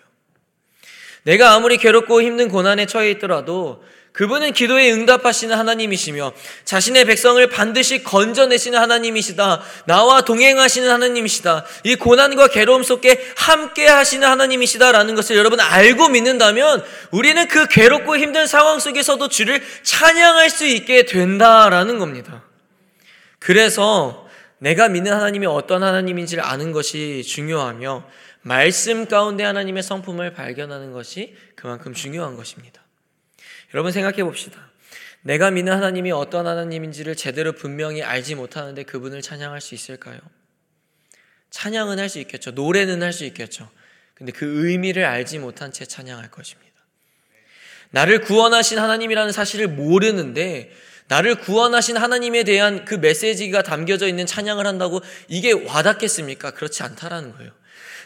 내가 1.29 1.53
아무리 1.53 1.77
괴롭고 1.77 2.23
힘든 2.23 2.49
고난에 2.49 2.87
처해 2.87 3.11
있더라도 3.11 3.83
그분은 4.13 4.51
기도에 4.51 4.91
응답하시는 4.91 5.55
하나님이시며 5.55 6.31
자신의 6.65 7.05
백성을 7.05 7.45
반드시 7.49 8.03
건져내시는 8.03 8.79
하나님이시다. 8.79 9.61
나와 9.85 10.21
동행하시는 10.21 10.89
하나님이시다. 10.89 11.65
이 11.83 11.95
고난과 11.95 12.47
괴로움 12.47 12.81
속에 12.81 13.23
함께 13.37 13.85
하시는 13.87 14.27
하나님이시다라는 14.27 15.13
것을 15.13 15.37
여러분 15.37 15.59
알고 15.59 16.09
믿는다면 16.09 16.83
우리는 17.11 17.47
그 17.47 17.67
괴롭고 17.67 18.17
힘든 18.17 18.47
상황 18.47 18.79
속에서도 18.79 19.27
주를 19.27 19.61
찬양할 19.83 20.49
수 20.49 20.65
있게 20.65 21.05
된다라는 21.05 21.99
겁니다. 21.99 22.43
그래서 23.37 24.27
내가 24.57 24.89
믿는 24.89 25.13
하나님이 25.13 25.45
어떤 25.45 25.83
하나님인지를 25.83 26.43
아는 26.43 26.71
것이 26.71 27.23
중요하며 27.23 28.03
말씀 28.41 29.05
가운데 29.07 29.43
하나님의 29.43 29.83
성품을 29.83 30.33
발견하는 30.33 30.91
것이 30.93 31.35
그만큼 31.55 31.93
중요한 31.93 32.35
것입니다. 32.35 32.81
여러분 33.73 33.91
생각해 33.91 34.23
봅시다. 34.23 34.71
내가 35.21 35.51
믿는 35.51 35.73
하나님이 35.73 36.11
어떤 36.11 36.47
하나님인지를 36.47 37.15
제대로 37.15 37.51
분명히 37.51 38.01
알지 38.01 38.35
못하는데 38.35 38.83
그분을 38.83 39.21
찬양할 39.21 39.59
수 39.59 39.75
있을까요? 39.75 40.19
찬양은 41.49 41.99
할 41.99 42.09
수 42.09 42.19
있겠죠. 42.19 42.51
노래는 42.51 43.03
할 43.03 43.11
수 43.11 43.25
있겠죠. 43.25 43.69
근데 44.13 44.31
그 44.31 44.67
의미를 44.67 45.05
알지 45.05 45.39
못한 45.39 45.71
채 45.71 45.85
찬양할 45.85 46.31
것입니다. 46.31 46.69
나를 47.91 48.21
구원하신 48.21 48.79
하나님이라는 48.79 49.31
사실을 49.31 49.67
모르는데 49.67 50.71
나를 51.07 51.35
구원하신 51.35 51.97
하나님에 51.97 52.43
대한 52.43 52.85
그 52.85 52.95
메시지가 52.95 53.63
담겨져 53.63 54.07
있는 54.07 54.25
찬양을 54.25 54.67
한다고 54.67 55.01
이게 55.27 55.51
와닿겠습니까? 55.51 56.51
그렇지 56.51 56.83
않다라는 56.83 57.35
거예요. 57.35 57.51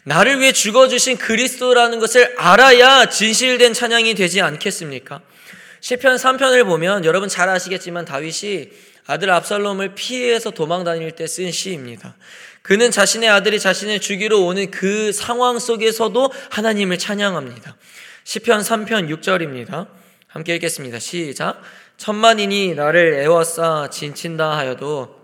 나를 0.06 0.40
위해 0.40 0.52
죽어주신 0.52 1.18
그리스도라는 1.18 2.00
것을 2.00 2.34
알아야 2.38 3.08
진실된 3.08 3.74
찬양이 3.74 4.16
되지 4.16 4.42
않겠습니까? 4.42 5.22
시편 5.80 6.18
3편을 6.18 6.66
보면 6.66 7.06
여러분 7.06 7.30
잘 7.30 7.50
아시겠지만 7.50 8.06
다윗이 8.06 8.70
아들 9.06 9.30
압살롬을 9.32 9.96
피해서 9.96 10.52
도망 10.52 10.84
다닐 10.84 11.12
때 11.12 11.26
쓴 11.28 11.52
시입니다. 11.52 12.16
그는 12.62 12.92
자신의 12.92 13.30
아들이 13.30 13.60
자신을 13.60 14.00
죽이러 14.00 14.40
오는 14.40 14.72
그 14.72 15.12
상황 15.12 15.60
속에서도 15.60 16.32
하나님을 16.50 16.98
찬양합니다. 16.98 17.76
시편 18.24 18.62
3편 18.62 19.10
6절입니다. 19.20 19.88
함께 20.28 20.56
읽겠습니다. 20.56 21.00
시작. 21.00 21.62
천만인이 21.98 22.76
나를 22.76 23.16
애워싸 23.16 23.90
진친다 23.92 24.58
하여도 24.58 25.23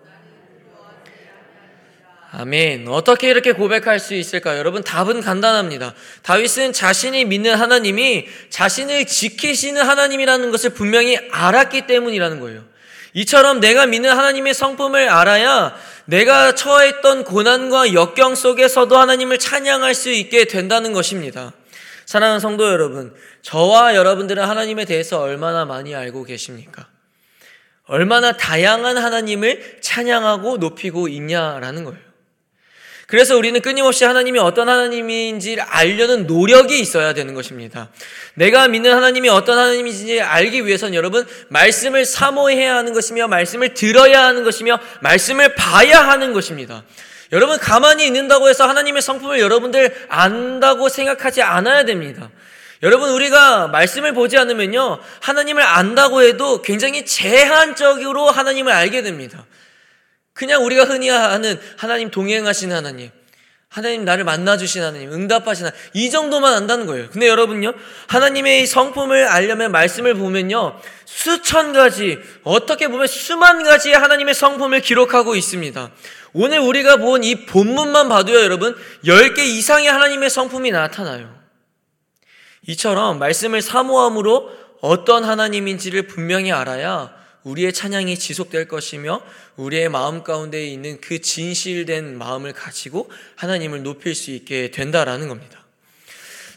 아멘. 2.32 2.88
어떻게 2.88 3.30
이렇게 3.30 3.54
고백할 3.54 4.00
수 4.00 4.14
있을까요? 4.14 4.60
여러분, 4.60 4.84
답은 4.84 5.22
간단합니다. 5.22 5.96
다윗은 6.22 6.74
자신이 6.74 7.26
믿는 7.26 7.56
하나님이 7.56 8.28
자신을 8.50 9.06
지키시는 9.08 9.82
하나님이라는 9.82 10.52
것을 10.52 10.70
분명히 10.72 11.18
알았기 11.32 11.88
때문이라는 11.88 12.40
거예요. 12.40 12.64
이처럼 13.14 13.60
내가 13.60 13.88
믿는 13.88 14.12
하나님의 14.12 14.54
성품을 14.54 15.10
알아야 15.10 15.76
내가 16.06 16.54
처했던 16.54 17.24
고난과 17.24 17.94
역경 17.94 18.36
속에서도 18.36 18.96
하나님을 18.96 19.40
찬양할 19.40 19.96
수 19.96 20.12
있게 20.12 20.46
된다는 20.46 20.94
것입니다. 20.94 21.54
사랑하는 22.06 22.40
성도 22.40 22.68
여러분, 22.68 23.14
저와 23.42 23.96
여러분들은 23.96 24.44
하나님에 24.44 24.86
대해서 24.86 25.20
얼마나 25.20 25.66
많이 25.66 25.96
알고 25.96 26.26
계십니까? 26.26 26.88
얼마나 27.86 28.38
다양한 28.38 28.98
하나님을 28.98 29.80
찬양하고 29.82 30.58
높이고 30.58 31.08
있냐라는 31.08 31.84
거예요. 31.86 32.09
그래서 33.10 33.36
우리는 33.36 33.60
끊임없이 33.60 34.06
하나님이 34.06 34.38
어떤 34.38 34.70
하나님인지를 34.70 35.64
알려는 35.64 36.28
노력이 36.28 36.80
있어야 36.80 37.14
되는 37.14 37.34
것입니다. 37.34 37.90
내가 38.36 38.68
믿는 38.68 38.94
하나님이 38.94 39.30
어떤 39.30 39.58
하나님인지 39.58 40.22
알기 40.22 40.68
위해선 40.68 40.94
여러분 40.94 41.28
말씀을 41.48 42.06
사모해야 42.06 42.76
하는 42.76 42.94
것이며 42.94 43.28
말씀을 43.28 43.74
들어야 43.74 44.26
하는 44.26 44.44
것이며 44.44 44.80
말씀을 45.02 45.56
봐야 45.56 46.08
하는 46.08 46.34
것입니다. 46.34 46.84
여러분 47.32 47.58
가만히 47.58 48.06
있는다고 48.06 48.48
해서 48.48 48.68
하나님의 48.68 49.02
성품을 49.02 49.40
여러분들 49.40 50.06
안다고 50.08 50.88
생각하지 50.88 51.42
않아야 51.42 51.86
됩니다. 51.86 52.30
여러분 52.84 53.10
우리가 53.10 53.70
말씀을 53.70 54.14
보지 54.14 54.38
않으면요 54.38 55.00
하나님을 55.22 55.64
안다고 55.64 56.22
해도 56.22 56.62
굉장히 56.62 57.08
제한적으로 57.08 58.28
하나님을 58.30 58.72
알게 58.72 59.02
됩니다. 59.02 59.46
그냥 60.40 60.64
우리가 60.64 60.86
흔히 60.86 61.10
하는 61.10 61.60
하나님 61.76 62.12
동행하신 62.12 62.72
하나님, 62.72 63.12
하나님 63.68 64.06
나를 64.06 64.24
만나주신 64.24 64.82
하나님, 64.82 65.12
응답하신 65.12 65.66
하나님, 65.66 65.84
이 65.94 66.10
정도만 66.10 66.54
안다는 66.54 66.86
거예요. 66.86 67.10
근데 67.10 67.28
여러분요, 67.28 67.74
하나님의 68.08 68.66
성품을 68.66 69.28
알려면 69.28 69.74
말씀을 69.74 70.14
보면요, 70.14 70.80
수천 71.04 71.74
가지, 71.74 72.20
어떻게 72.46 72.88
보면 72.88 73.08
수만 73.08 73.64
가지의 73.64 73.96
하나님의 73.96 74.34
성품을 74.34 74.80
기록하고 74.80 75.36
있습니다. 75.36 75.92
오늘 76.32 76.60
우리가 76.60 76.96
본 76.96 77.22
이 77.26 77.46
본문만 77.46 78.08
봐도요, 78.08 78.40
여러분, 78.40 78.78
10개 79.04 79.40
이상의 79.40 79.90
하나님의 79.90 80.30
성품이 80.30 80.72
나타나요. 80.72 81.38
이처럼 82.66 83.20
말씀을 83.20 83.62
사모함으로 83.62 84.52
어떤 84.80 85.26
하나님인지를 85.26 86.04
분명히 86.04 86.54
알아야 86.54 87.19
우리의 87.44 87.74
찬양이 87.74 88.18
지속될 88.18 88.68
것이며 88.68 89.22
우리의 89.56 89.90
마음 89.90 90.24
가운데 90.24 90.66
있는 90.66 91.00
그 91.02 91.20
진실된 91.20 92.18
마음을 92.18 92.54
가지고 92.54 93.10
하나님을 93.36 93.84
높일 93.84 94.16
수 94.16 94.32
있게 94.32 94.72
된다라는 94.72 95.28
겁니다. 95.28 95.66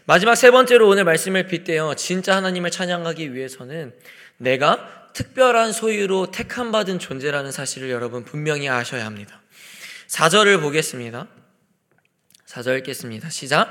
마지막 0.05 0.35
세 0.35 0.51
번째로 0.51 0.89
오늘 0.89 1.05
말씀을 1.05 1.47
빗대어 1.47 1.95
진짜 1.95 2.37
하나님을 2.37 2.71
찬양하기 2.71 3.35
위해서는 3.35 3.95
내가 4.37 5.11
특별한 5.13 5.73
소유로 5.73 6.31
택함 6.31 6.73
받은 6.73 6.99
존재라는 6.99 7.53
사실을 7.53 7.91
여러분 7.91 8.25
분명히 8.25 8.69
아셔야 8.69 9.07
합니다. 9.07 9.41
4절을 10.09 10.61
보겠습니다. 10.61 11.29
4절 12.47 12.79
읽겠습니다. 12.81 13.31
시작. 13.31 13.71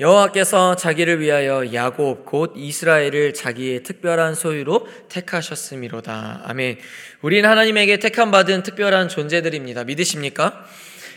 여호와께서 0.00 0.76
자기를 0.76 1.20
위하여 1.20 1.74
야곱 1.74 2.24
곧 2.24 2.54
이스라엘을 2.56 3.34
자기의 3.34 3.82
특별한 3.82 4.34
소유로 4.34 4.88
택하셨음이로다. 5.10 6.44
아멘. 6.46 6.78
우리는 7.20 7.46
하나님에게 7.46 7.98
택함 7.98 8.30
받은 8.30 8.62
특별한 8.62 9.10
존재들입니다. 9.10 9.84
믿으십니까? 9.84 10.64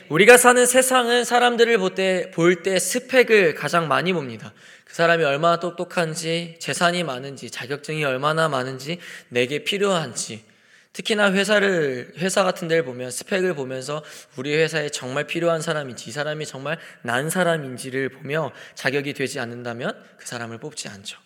우리가 0.09 0.35
사는 0.35 0.65
세상은 0.65 1.23
사람들을 1.23 1.77
볼 1.77 1.95
때, 1.95 2.29
볼 2.31 2.61
때 2.61 2.77
스펙을 2.77 3.55
가장 3.55 3.87
많이 3.87 4.11
봅니다. 4.11 4.51
그 4.83 4.93
사람이 4.93 5.23
얼마나 5.23 5.61
똑똑한지, 5.61 6.55
재산이 6.59 7.03
많은지, 7.03 7.49
자격증이 7.49 8.03
얼마나 8.03 8.49
많은지, 8.49 8.99
내게 9.29 9.63
필요한지, 9.63 10.43
특히나 10.93 11.33
회사를 11.33 12.13
회사 12.17 12.43
같은 12.43 12.67
데를 12.67 12.85
보면 12.85 13.09
스펙을 13.09 13.55
보면서 13.55 14.03
우리 14.37 14.55
회사에 14.55 14.89
정말 14.89 15.25
필요한 15.25 15.59
사람인지 15.61 16.09
이 16.09 16.13
사람이 16.13 16.45
정말 16.45 16.77
난 17.01 17.29
사람인지를 17.29 18.09
보며 18.09 18.51
자격이 18.75 19.13
되지 19.13 19.39
않는다면 19.39 20.01
그 20.17 20.27
사람을 20.27 20.59
뽑지 20.59 20.87
않죠. 20.89 21.19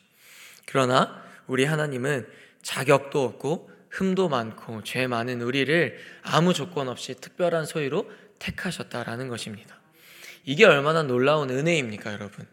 그러나 0.65 1.23
우리 1.47 1.65
하나님은 1.65 2.27
자격도 2.61 3.23
없고 3.23 3.69
흠도 3.89 4.29
많고 4.29 4.83
죄 4.83 5.07
많은 5.07 5.41
우리를 5.41 5.97
아무 6.21 6.53
조건 6.53 6.87
없이 6.87 7.15
특별한 7.15 7.65
소유로 7.65 8.09
택하셨다라는 8.39 9.27
것입니다. 9.27 9.79
이게 10.45 10.65
얼마나 10.65 11.03
놀라운 11.03 11.49
은혜입니까, 11.49 12.13
여러분? 12.13 12.45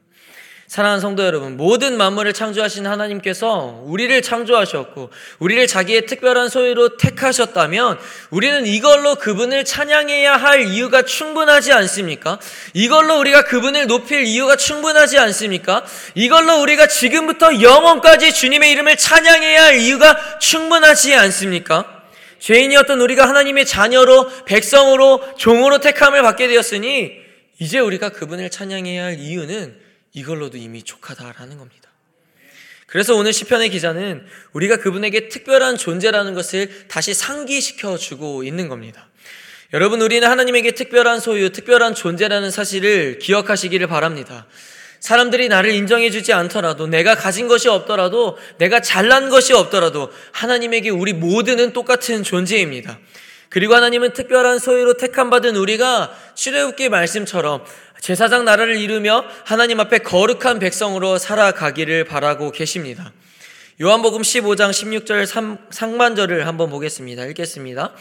사랑하는 0.74 1.00
성도 1.00 1.24
여러분, 1.24 1.56
모든 1.56 1.96
만물을 1.96 2.32
창조하신 2.32 2.84
하나님께서 2.88 3.80
우리를 3.84 4.20
창조하셨고, 4.22 5.10
우리를 5.38 5.64
자기의 5.68 6.06
특별한 6.06 6.48
소유로 6.48 6.96
택하셨다면, 6.96 7.96
우리는 8.30 8.66
이걸로 8.66 9.14
그분을 9.14 9.64
찬양해야 9.64 10.32
할 10.34 10.66
이유가 10.66 11.02
충분하지 11.02 11.72
않습니까? 11.72 12.40
이걸로 12.72 13.20
우리가 13.20 13.44
그분을 13.44 13.86
높일 13.86 14.24
이유가 14.24 14.56
충분하지 14.56 15.16
않습니까? 15.16 15.84
이걸로 16.16 16.60
우리가 16.60 16.88
지금부터 16.88 17.62
영원까지 17.62 18.32
주님의 18.32 18.72
이름을 18.72 18.96
찬양해야 18.96 19.62
할 19.62 19.78
이유가 19.78 20.40
충분하지 20.40 21.14
않습니까? 21.14 22.02
죄인이었던 22.40 23.00
우리가 23.00 23.28
하나님의 23.28 23.64
자녀로, 23.64 24.28
백성으로, 24.44 25.22
종으로 25.36 25.78
택함을 25.78 26.22
받게 26.22 26.48
되었으니, 26.48 27.12
이제 27.60 27.78
우리가 27.78 28.08
그분을 28.08 28.50
찬양해야 28.50 29.04
할 29.04 29.20
이유는 29.20 29.83
이걸로도 30.14 30.56
이미 30.56 30.82
족하다라는 30.82 31.58
겁니다. 31.58 31.90
그래서 32.86 33.14
오늘 33.16 33.32
시편의 33.32 33.70
기자는 33.70 34.24
우리가 34.52 34.76
그분에게 34.76 35.28
특별한 35.28 35.76
존재라는 35.76 36.34
것을 36.34 36.86
다시 36.86 37.12
상기시켜 37.12 37.98
주고 37.98 38.44
있는 38.44 38.68
겁니다. 38.68 39.08
여러분, 39.72 40.00
우리는 40.00 40.26
하나님에게 40.28 40.72
특별한 40.72 41.18
소유, 41.18 41.50
특별한 41.50 41.96
존재라는 41.96 42.52
사실을 42.52 43.18
기억하시기를 43.18 43.88
바랍니다. 43.88 44.46
사람들이 45.00 45.48
나를 45.48 45.72
인정해주지 45.72 46.32
않더라도, 46.32 46.86
내가 46.86 47.16
가진 47.16 47.48
것이 47.48 47.68
없더라도, 47.68 48.38
내가 48.58 48.80
잘난 48.80 49.28
것이 49.30 49.52
없더라도, 49.52 50.12
하나님에게 50.30 50.90
우리 50.90 51.12
모두는 51.12 51.72
똑같은 51.72 52.22
존재입니다. 52.22 53.00
그리고 53.48 53.74
하나님은 53.74 54.12
특별한 54.12 54.60
소유로 54.60 54.96
택함받은 54.96 55.56
우리가 55.56 56.16
출애굽기 56.34 56.88
말씀처럼 56.88 57.64
제사장 58.04 58.44
나라를 58.44 58.76
이루며 58.76 59.24
하나님 59.46 59.80
앞에 59.80 60.00
거룩한 60.00 60.58
백성으로 60.58 61.16
살아가기를 61.16 62.04
바라고 62.04 62.52
계십니다. 62.52 63.14
요한복음 63.80 64.20
15장 64.20 64.72
16절 64.72 65.64
상반절을 65.70 66.46
한번 66.46 66.68
보겠습니다. 66.68 67.24
읽겠습니다. 67.24 67.94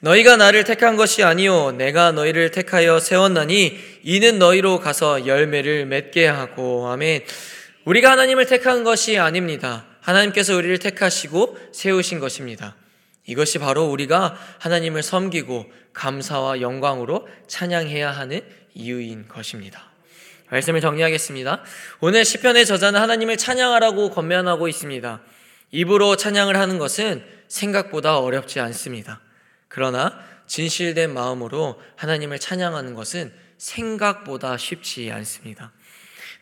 너희가 0.00 0.38
나를 0.38 0.64
택한 0.64 0.96
것이 0.96 1.22
아니요 1.22 1.72
내가 1.72 2.10
너희를 2.10 2.52
택하여 2.52 3.00
세웠나니 3.00 3.78
이는 4.02 4.38
너희로 4.38 4.80
가서 4.80 5.26
열매를 5.26 5.84
맺게 5.84 6.26
하고 6.26 6.88
아멘. 6.88 7.20
우리가 7.84 8.12
하나님을 8.12 8.46
택한 8.46 8.82
것이 8.82 9.18
아닙니다. 9.18 9.84
하나님께서 10.00 10.56
우리를 10.56 10.78
택하시고 10.78 11.58
세우신 11.74 12.18
것입니다. 12.18 12.76
이것이 13.26 13.58
바로 13.58 13.86
우리가 13.86 14.36
하나님을 14.58 15.02
섬기고 15.02 15.66
감사와 15.92 16.60
영광으로 16.60 17.28
찬양해야 17.46 18.10
하는 18.10 18.42
이유인 18.74 19.28
것입니다. 19.28 19.90
말씀을 20.50 20.80
정리하겠습니다. 20.80 21.62
오늘 22.00 22.24
시편의 22.24 22.66
저자는 22.66 23.00
하나님을 23.00 23.36
찬양하라고 23.36 24.10
건면하고 24.10 24.68
있습니다. 24.68 25.20
입으로 25.70 26.16
찬양을 26.16 26.56
하는 26.56 26.78
것은 26.78 27.24
생각보다 27.48 28.18
어렵지 28.18 28.58
않습니다. 28.60 29.20
그러나 29.68 30.18
진실된 30.46 31.14
마음으로 31.14 31.80
하나님을 31.96 32.40
찬양하는 32.40 32.94
것은 32.94 33.32
생각보다 33.58 34.56
쉽지 34.56 35.12
않습니다. 35.12 35.72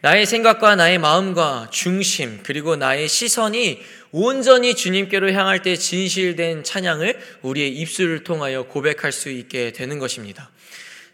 나의 0.01 0.27
생각과 0.27 0.77
나의 0.77 0.99
마음과 0.99 1.71
중심, 1.73 2.41
그리고 2.45 2.77
나의 2.77 3.09
시선이 3.09 3.83
온전히 4.13 4.75
주님께로 4.75 5.33
향할 5.33 5.63
때 5.63 5.75
진실된 5.75 6.63
찬양을 6.63 7.19
우리의 7.43 7.73
입술을 7.73 8.23
통하여 8.23 8.63
고백할 8.63 9.11
수 9.11 9.29
있게 9.29 9.73
되는 9.73 9.99
것입니다. 9.99 10.51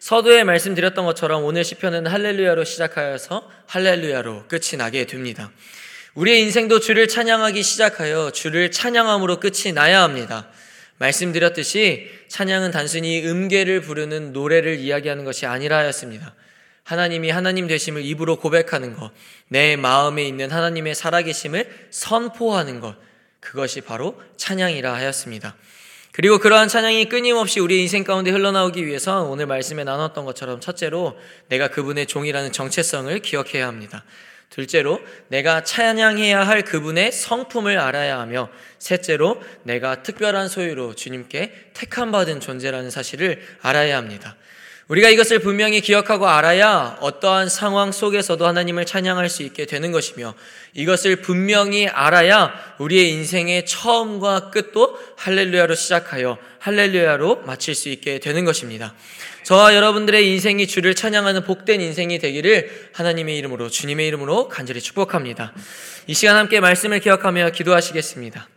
서두에 0.00 0.44
말씀드렸던 0.44 1.06
것처럼 1.06 1.44
오늘 1.44 1.64
시편은 1.64 2.06
할렐루야로 2.06 2.64
시작하여서 2.64 3.50
할렐루야로 3.68 4.48
끝이 4.48 4.76
나게 4.76 5.06
됩니다. 5.06 5.50
우리의 6.12 6.42
인생도 6.42 6.78
주를 6.78 7.08
찬양하기 7.08 7.62
시작하여 7.62 8.32
주를 8.32 8.70
찬양함으로 8.70 9.40
끝이 9.40 9.72
나야 9.72 10.02
합니다. 10.02 10.50
말씀드렸듯이 10.98 12.10
찬양은 12.28 12.70
단순히 12.70 13.26
음계를 13.26 13.80
부르는 13.80 14.34
노래를 14.34 14.78
이야기하는 14.78 15.24
것이 15.24 15.46
아니라 15.46 15.78
하였습니다. 15.78 16.34
하나님이 16.84 17.30
하나님 17.30 17.66
되심을 17.66 18.04
입으로 18.04 18.36
고백하는 18.36 18.94
것, 18.94 19.10
내 19.48 19.76
마음에 19.76 20.24
있는 20.24 20.50
하나님의 20.50 20.94
살아계심을 20.94 21.88
선포하는 21.90 22.80
것, 22.80 22.96
그것이 23.40 23.80
바로 23.80 24.20
찬양이라 24.36 24.94
하였습니다. 24.94 25.56
그리고 26.12 26.38
그러한 26.38 26.68
찬양이 26.68 27.08
끊임없이 27.08 27.58
우리 27.58 27.80
인생 27.82 28.04
가운데 28.04 28.30
흘러나오기 28.30 28.86
위해서 28.86 29.22
오늘 29.22 29.46
말씀에 29.46 29.82
나눴던 29.82 30.24
것처럼 30.24 30.60
첫째로 30.60 31.18
내가 31.48 31.68
그분의 31.68 32.06
종이라는 32.06 32.52
정체성을 32.52 33.18
기억해야 33.18 33.66
합니다. 33.66 34.04
둘째로 34.50 35.00
내가 35.28 35.64
찬양해야 35.64 36.46
할 36.46 36.62
그분의 36.62 37.10
성품을 37.10 37.78
알아야 37.78 38.20
하며 38.20 38.48
셋째로 38.78 39.42
내가 39.64 40.02
특별한 40.04 40.48
소유로 40.48 40.94
주님께 40.94 41.70
택함 41.74 42.12
받은 42.12 42.38
존재라는 42.38 42.90
사실을 42.90 43.42
알아야 43.62 43.96
합니다. 43.96 44.36
우리가 44.88 45.08
이것을 45.08 45.38
분명히 45.38 45.80
기억하고 45.80 46.28
알아야 46.28 46.98
어떠한 47.00 47.48
상황 47.48 47.90
속에서도 47.90 48.46
하나님을 48.46 48.84
찬양할 48.84 49.30
수 49.30 49.42
있게 49.42 49.64
되는 49.64 49.92
것이며 49.92 50.34
이것을 50.74 51.16
분명히 51.16 51.88
알아야 51.88 52.52
우리의 52.78 53.10
인생의 53.12 53.64
처음과 53.64 54.50
끝도 54.50 54.98
할렐루야로 55.16 55.74
시작하여 55.74 56.36
할렐루야로 56.58 57.42
마칠 57.46 57.74
수 57.74 57.88
있게 57.88 58.18
되는 58.18 58.44
것입니다. 58.44 58.94
저와 59.44 59.74
여러분들의 59.74 60.26
인생이 60.30 60.66
주를 60.66 60.94
찬양하는 60.94 61.44
복된 61.44 61.80
인생이 61.80 62.18
되기를 62.18 62.90
하나님의 62.92 63.38
이름으로 63.38 63.70
주님의 63.70 64.06
이름으로 64.08 64.48
간절히 64.48 64.80
축복합니다. 64.80 65.54
이 66.06 66.14
시간 66.14 66.36
함께 66.36 66.60
말씀을 66.60 67.00
기억하며 67.00 67.50
기도하시겠습니다. 67.50 68.48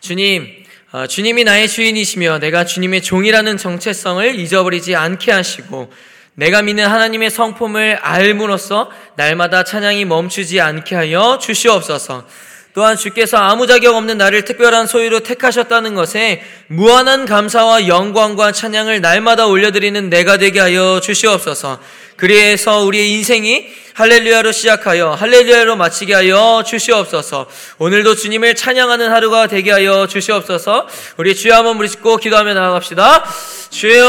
주님, 0.00 0.46
어, 0.46 0.69
주님이 1.08 1.44
나의 1.44 1.68
주인이시며 1.68 2.40
내가 2.40 2.64
주님의 2.64 3.02
종이라는 3.02 3.56
정체성을 3.56 4.38
잊어버리지 4.40 4.96
않게 4.96 5.30
하시고 5.30 5.92
내가 6.34 6.62
믿는 6.62 6.86
하나님의 6.86 7.30
성품을 7.30 7.98
알므로써 8.00 8.90
날마다 9.14 9.62
찬양이 9.62 10.04
멈추지 10.04 10.60
않게 10.60 10.96
하여 10.96 11.38
주시옵소서. 11.40 12.26
또한 12.72 12.96
주께서 12.96 13.36
아무 13.36 13.66
자격 13.66 13.96
없는 13.96 14.16
나를 14.18 14.44
특별한 14.44 14.86
소유로 14.86 15.20
택하셨다는 15.20 15.96
것에 15.96 16.42
무한한 16.68 17.26
감사와 17.26 17.88
영광과 17.88 18.52
찬양을 18.52 19.00
날마다 19.00 19.46
올려드리는 19.46 20.08
내가 20.08 20.36
되게 20.36 20.60
하여 20.60 21.00
주시옵소서. 21.00 21.80
그래서 22.16 22.84
우리의 22.84 23.10
인생이 23.12 23.66
할렐루야로 23.94 24.52
시작하여 24.52 25.14
할렐루야로 25.14 25.74
마치게 25.76 26.14
하여 26.14 26.62
주시옵소서. 26.64 27.46
오늘도 27.78 28.14
주님을 28.14 28.54
찬양하는 28.54 29.10
하루가 29.10 29.48
되게 29.48 29.72
하여 29.72 30.06
주시옵소서. 30.06 30.86
우리 31.16 31.34
주여 31.34 31.56
한번 31.56 31.76
부르짖고 31.76 32.18
기도하며 32.18 32.54
나아갑시다. 32.54 33.24
주여 33.70 34.00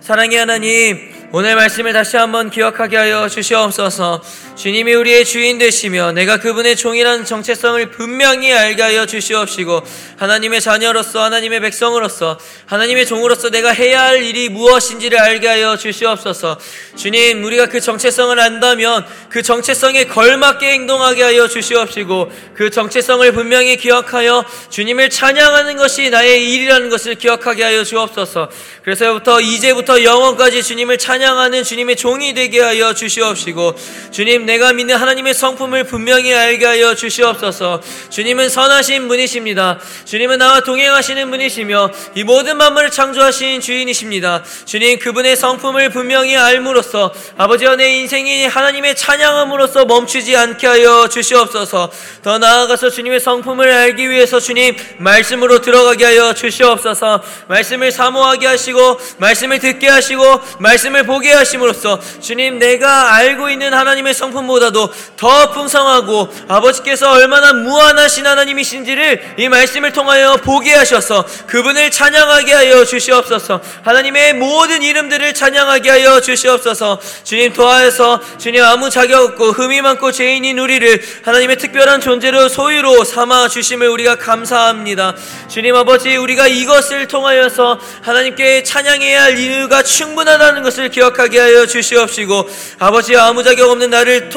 사랑의 0.00 0.38
하나님 0.38 1.17
오늘 1.30 1.56
말씀을 1.56 1.92
다시 1.92 2.16
한번 2.16 2.48
기억하게 2.48 2.96
하여 2.96 3.28
주시옵소서. 3.28 4.22
주님이 4.56 4.94
우리의 4.94 5.26
주인 5.26 5.58
되시며 5.58 6.12
내가 6.12 6.38
그분의 6.38 6.74
종이라는 6.74 7.26
정체성을 7.26 7.90
분명히 7.90 8.50
알게 8.50 8.82
하여 8.82 9.04
주시옵시고 9.04 9.82
하나님의 10.16 10.62
자녀로서 10.62 11.22
하나님의 11.22 11.60
백성으로서 11.60 12.38
하나님의 12.64 13.04
종으로서 13.04 13.50
내가 13.50 13.70
해야 13.70 14.04
할 14.04 14.22
일이 14.24 14.48
무엇인지를 14.48 15.18
알게 15.18 15.46
하여 15.46 15.76
주시옵소서. 15.76 16.58
주님, 16.96 17.44
우리가 17.44 17.66
그 17.66 17.78
정체성을 17.78 18.40
안다면 18.40 19.04
그 19.28 19.42
정체성에 19.42 20.06
걸맞게 20.06 20.66
행동하게 20.66 21.24
하여 21.24 21.46
주시옵시고 21.46 22.32
그 22.54 22.70
정체성을 22.70 23.30
분명히 23.32 23.76
기억하여 23.76 24.46
주님을 24.70 25.10
찬양하는 25.10 25.76
것이 25.76 26.08
나의 26.08 26.54
일이라는 26.54 26.88
것을 26.88 27.16
기억하게 27.16 27.64
하여 27.64 27.84
주옵소서. 27.84 28.48
그래서부터 28.82 29.42
이제부터 29.42 30.02
영원까지 30.02 30.62
주님을 30.62 30.96
찬양 30.96 31.17
찬양하는 31.18 31.64
주님의 31.64 31.96
종이 31.96 32.32
되게 32.32 32.60
하여 32.60 32.94
주시옵시고 32.94 33.74
주님 34.12 34.46
내가 34.46 34.72
믿는 34.72 34.94
하나님의 34.94 35.34
성품을 35.34 35.84
분명히 35.84 36.32
알게 36.32 36.64
하여 36.64 36.94
주시옵소서. 36.94 37.80
주님은 38.08 38.48
선하신 38.48 39.08
분이십니다. 39.08 39.80
주님은 40.04 40.38
나와 40.38 40.60
동행하시는 40.60 41.28
분이시며 41.28 41.90
이 42.14 42.22
모든 42.22 42.56
만물을 42.56 42.90
창조하신 42.90 43.60
주인이십니다. 43.60 44.44
주님 44.64 45.00
그분의 45.00 45.34
성품을 45.34 45.90
분명히 45.90 46.36
알므로써 46.36 47.12
아버지와 47.36 47.74
내 47.74 47.96
인생이 47.96 48.46
하나님의 48.46 48.94
찬양함으로써 48.94 49.86
멈추지 49.86 50.36
않게 50.36 50.66
하여 50.68 51.08
주시옵소서. 51.08 51.90
더 52.22 52.38
나아가서 52.38 52.90
주님의 52.90 53.18
성품을 53.18 53.72
알기 53.72 54.08
위해서 54.08 54.38
주님 54.38 54.76
말씀으로 54.98 55.62
들어가게 55.62 56.04
하여 56.04 56.32
주시옵소서. 56.32 57.20
말씀을 57.48 57.90
사모하게 57.90 58.46
하시고 58.46 59.00
말씀을 59.18 59.58
듣게 59.58 59.88
하시고 59.88 60.22
말씀을 60.60 61.07
보게 61.08 61.32
하심으로써 61.32 61.98
주님 62.20 62.58
내가 62.58 63.14
알고 63.14 63.48
있는 63.48 63.72
하나님의 63.72 64.12
성품보다도 64.12 64.92
더 65.16 65.50
풍성하고 65.52 66.28
아버지께서 66.48 67.10
얼마나 67.12 67.54
무한하신 67.54 68.26
하나님이신지를 68.26 69.34
이 69.38 69.48
말씀을 69.48 69.92
통하여 69.92 70.36
보게 70.36 70.74
하셔서 70.74 71.24
그분을 71.46 71.90
찬양하게 71.90 72.52
하여 72.52 72.84
주시옵소서. 72.84 73.60
하나님의 73.82 74.34
모든 74.34 74.82
이름들을 74.82 75.32
찬양하게 75.32 75.90
하여 75.90 76.20
주시옵소서. 76.20 77.00
주님 77.24 77.54
도하여서 77.54 78.20
주님 78.38 78.62
아무 78.62 78.90
자격 78.90 79.24
없고 79.24 79.52
흠이 79.52 79.80
많고 79.80 80.12
죄인인 80.12 80.58
우리를 80.58 81.02
하나님의 81.24 81.56
특별한 81.56 82.02
존재로 82.02 82.48
소유로 82.48 83.04
삼아 83.04 83.48
주심을 83.48 83.88
우리가 83.88 84.16
감사합니다. 84.16 85.14
주님 85.48 85.74
아버지 85.74 86.16
우리가 86.16 86.46
이것을 86.46 87.08
통하여서 87.08 87.80
하나님께 88.02 88.62
찬양해야 88.62 89.22
할 89.22 89.38
이유가 89.38 89.82
충분하다는 89.82 90.62
것을 90.62 90.90
기억하게 90.98 91.38
하여 91.38 91.66
주시옵시고 91.66 92.48
아버지 92.80 93.16
아무 93.16 93.44
자격 93.44 93.70
없는 93.70 93.90
나를 93.90 94.30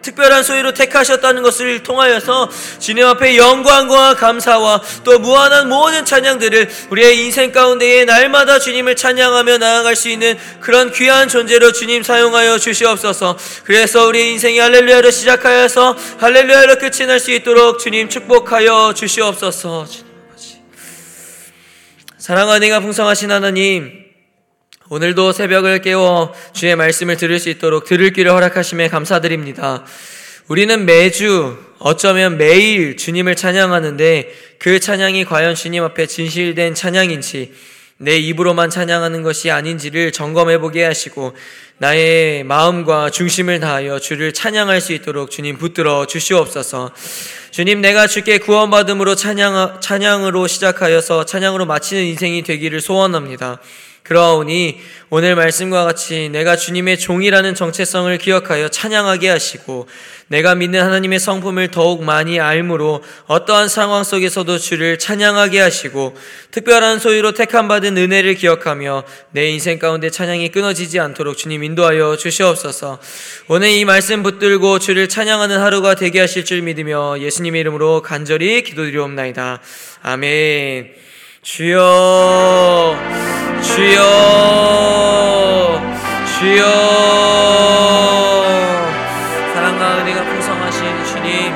특별한 0.00 0.44
소유로 0.44 0.72
택하셨다는 0.72 1.42
것을 1.42 1.82
통하여서 1.82 2.48
주님 2.78 3.04
앞에 3.06 3.36
영광과 3.36 4.14
감사와 4.14 4.80
또 5.02 5.18
무한한 5.18 5.68
모든 5.68 6.04
찬양들을 6.04 6.70
우리의 6.90 7.24
인생 7.24 7.50
가운데에 7.50 8.04
날마다 8.04 8.60
주님을 8.60 8.94
찬양하며 8.94 9.58
나아갈 9.58 9.96
수 9.96 10.08
있는 10.08 10.38
그런 10.60 10.92
귀한 10.92 11.28
존재로 11.28 11.72
주님 11.72 12.04
사용하여 12.04 12.58
주시옵소서. 12.58 13.36
그래서 13.64 14.06
우리 14.06 14.30
인생이 14.30 14.60
할렐루야로 14.60 15.10
시작하여서 15.10 15.96
할렐루야로 16.18 16.76
끝이 16.76 17.06
날 17.06 17.16
수 17.16 17.32
있도록 17.32 17.80
주님 17.80 18.08
축복하여 18.08 18.92
주시옵소서. 18.94 19.86
사랑하는 22.18 22.68
이가 22.68 22.80
풍성하신 22.80 23.32
하나님 23.32 24.05
오늘도 24.88 25.32
새벽을 25.32 25.80
깨워 25.80 26.32
주의 26.52 26.76
말씀을 26.76 27.16
들을 27.16 27.40
수 27.40 27.48
있도록 27.48 27.86
들을 27.86 28.10
귀를 28.10 28.30
허락하심에 28.30 28.88
감사드립니다. 28.88 29.84
우리는 30.46 30.84
매주 30.84 31.58
어쩌면 31.80 32.38
매일 32.38 32.96
주님을 32.96 33.34
찬양하는데 33.34 34.34
그 34.60 34.78
찬양이 34.78 35.24
과연 35.24 35.56
주님 35.56 35.82
앞에 35.82 36.06
진실된 36.06 36.74
찬양인지 36.74 37.52
내 37.98 38.16
입으로만 38.16 38.70
찬양하는 38.70 39.22
것이 39.22 39.50
아닌지를 39.50 40.12
점검해 40.12 40.58
보게 40.58 40.84
하시고 40.84 41.34
나의 41.78 42.44
마음과 42.44 43.10
중심을 43.10 43.58
다하여 43.58 43.98
주를 43.98 44.32
찬양할 44.32 44.80
수 44.80 44.92
있도록 44.92 45.32
주님 45.32 45.58
붙들어 45.58 46.06
주시옵소서. 46.06 46.92
주님 47.50 47.80
내가 47.80 48.06
주께 48.06 48.38
구원받음으로 48.38 49.16
찬양 49.16 49.80
찬양으로 49.80 50.46
시작하여서 50.46 51.24
찬양으로 51.24 51.66
마치는 51.66 52.04
인생이 52.04 52.42
되기를 52.42 52.80
소원합니다. 52.80 53.58
그러하오니 54.08 54.80
오늘 55.10 55.34
말씀과 55.36 55.84
같이 55.84 56.28
내가 56.30 56.56
주님의 56.56 56.98
종이라는 56.98 57.54
정체성을 57.54 58.16
기억하여 58.18 58.68
찬양하게 58.68 59.28
하시고 59.28 59.88
내가 60.28 60.56
믿는 60.56 60.82
하나님의 60.82 61.20
성품을 61.20 61.68
더욱 61.68 62.02
많이 62.02 62.40
알므로 62.40 63.02
어떠한 63.26 63.68
상황 63.68 64.02
속에서도 64.02 64.58
주를 64.58 64.98
찬양하게 64.98 65.60
하시고 65.60 66.16
특별한 66.50 66.98
소유로 66.98 67.32
택함 67.32 67.68
받은 67.68 67.96
은혜를 67.96 68.34
기억하며 68.34 69.04
내 69.30 69.48
인생 69.48 69.78
가운데 69.78 70.10
찬양이 70.10 70.50
끊어지지 70.50 70.98
않도록 70.98 71.36
주님 71.36 71.62
인도하여 71.62 72.16
주시옵소서. 72.16 72.98
오늘 73.48 73.70
이 73.70 73.84
말씀 73.84 74.22
붙들고 74.24 74.80
주를 74.80 75.08
찬양하는 75.08 75.58
하루가 75.58 75.94
되게 75.94 76.20
하실 76.20 76.44
줄 76.44 76.62
믿으며 76.62 77.20
예수님의 77.20 77.60
이름으로 77.60 78.02
간절히 78.02 78.62
기도드리옵나이다. 78.62 79.60
아멘. 80.02 80.94
주여 81.42 83.35
주여 83.66 84.00
주여. 86.38 86.64
사랑과 89.54 89.98
은혜가 89.98 90.22
풍성하신 90.24 91.04
주님 91.04 91.52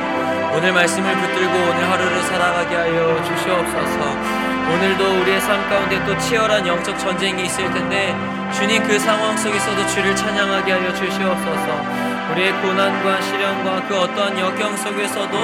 오늘 0.53 0.73
말씀을 0.73 1.15
붙들고 1.15 1.53
오늘 1.53 1.89
하루를 1.89 2.21
살아가게 2.23 2.75
하여 2.75 3.23
주시옵소서. 3.23 4.41
오늘도 4.73 5.21
우리의 5.21 5.39
삶 5.41 5.67
가운데 5.69 6.03
또 6.05 6.17
치열한 6.17 6.67
영적 6.67 6.99
전쟁이 6.99 7.45
있을 7.45 7.71
텐데 7.71 8.15
주님 8.53 8.83
그 8.83 8.99
상황 8.99 9.35
속에서도 9.37 9.87
주를 9.87 10.15
찬양하게 10.15 10.71
하여 10.73 10.93
주시옵소서. 10.93 12.11
우리의 12.33 12.51
고난과 12.61 13.21
시련과 13.21 13.87
그 13.87 13.97
어떠한 13.97 14.37
역경 14.37 14.75
속에서도 14.77 15.37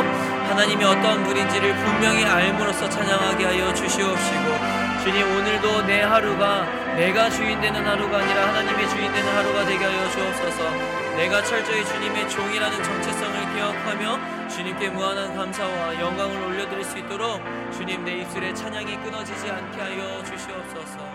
하나님이 0.49 0.84
어떠한 0.84 1.23
분인지를 1.23 1.75
분명히 1.75 2.25
알므로써 2.25 2.89
찬양하게 2.89 3.45
하여 3.45 3.73
주시옵시고 3.73 4.87
주님 5.08 5.26
오늘도 5.26 5.84
내 5.84 6.02
하루가 6.02 6.65
내가 6.98 7.30
주인 7.30 7.62
되는 7.62 7.82
하루가 7.82 8.17
아니라 8.17 8.50
하나님의 8.50 8.89
주인 8.89 9.10
되는 9.13 9.34
하루가 9.34 9.63
되게 9.63 9.86
하여 9.86 10.10
주옵소서. 10.10 10.70
내가 11.15 11.41
철저히 11.43 11.86
주님의 11.86 12.30
종이라는 12.30 12.84
정체성을 12.84 13.54
기억하며 13.56 14.50
주님께 14.50 14.89
무한한 14.89 15.34
감사와 15.34 15.98
영광을 15.98 16.38
올려드릴 16.48 16.84
수 16.84 16.98
있도록 16.98 17.41
주님 17.72 18.04
내 18.04 18.17
입술에 18.17 18.54
찬양이 18.54 18.98
끊어지지 18.98 19.50
않게 19.50 19.80
하여 19.80 20.22
주시옵소서. 20.26 21.07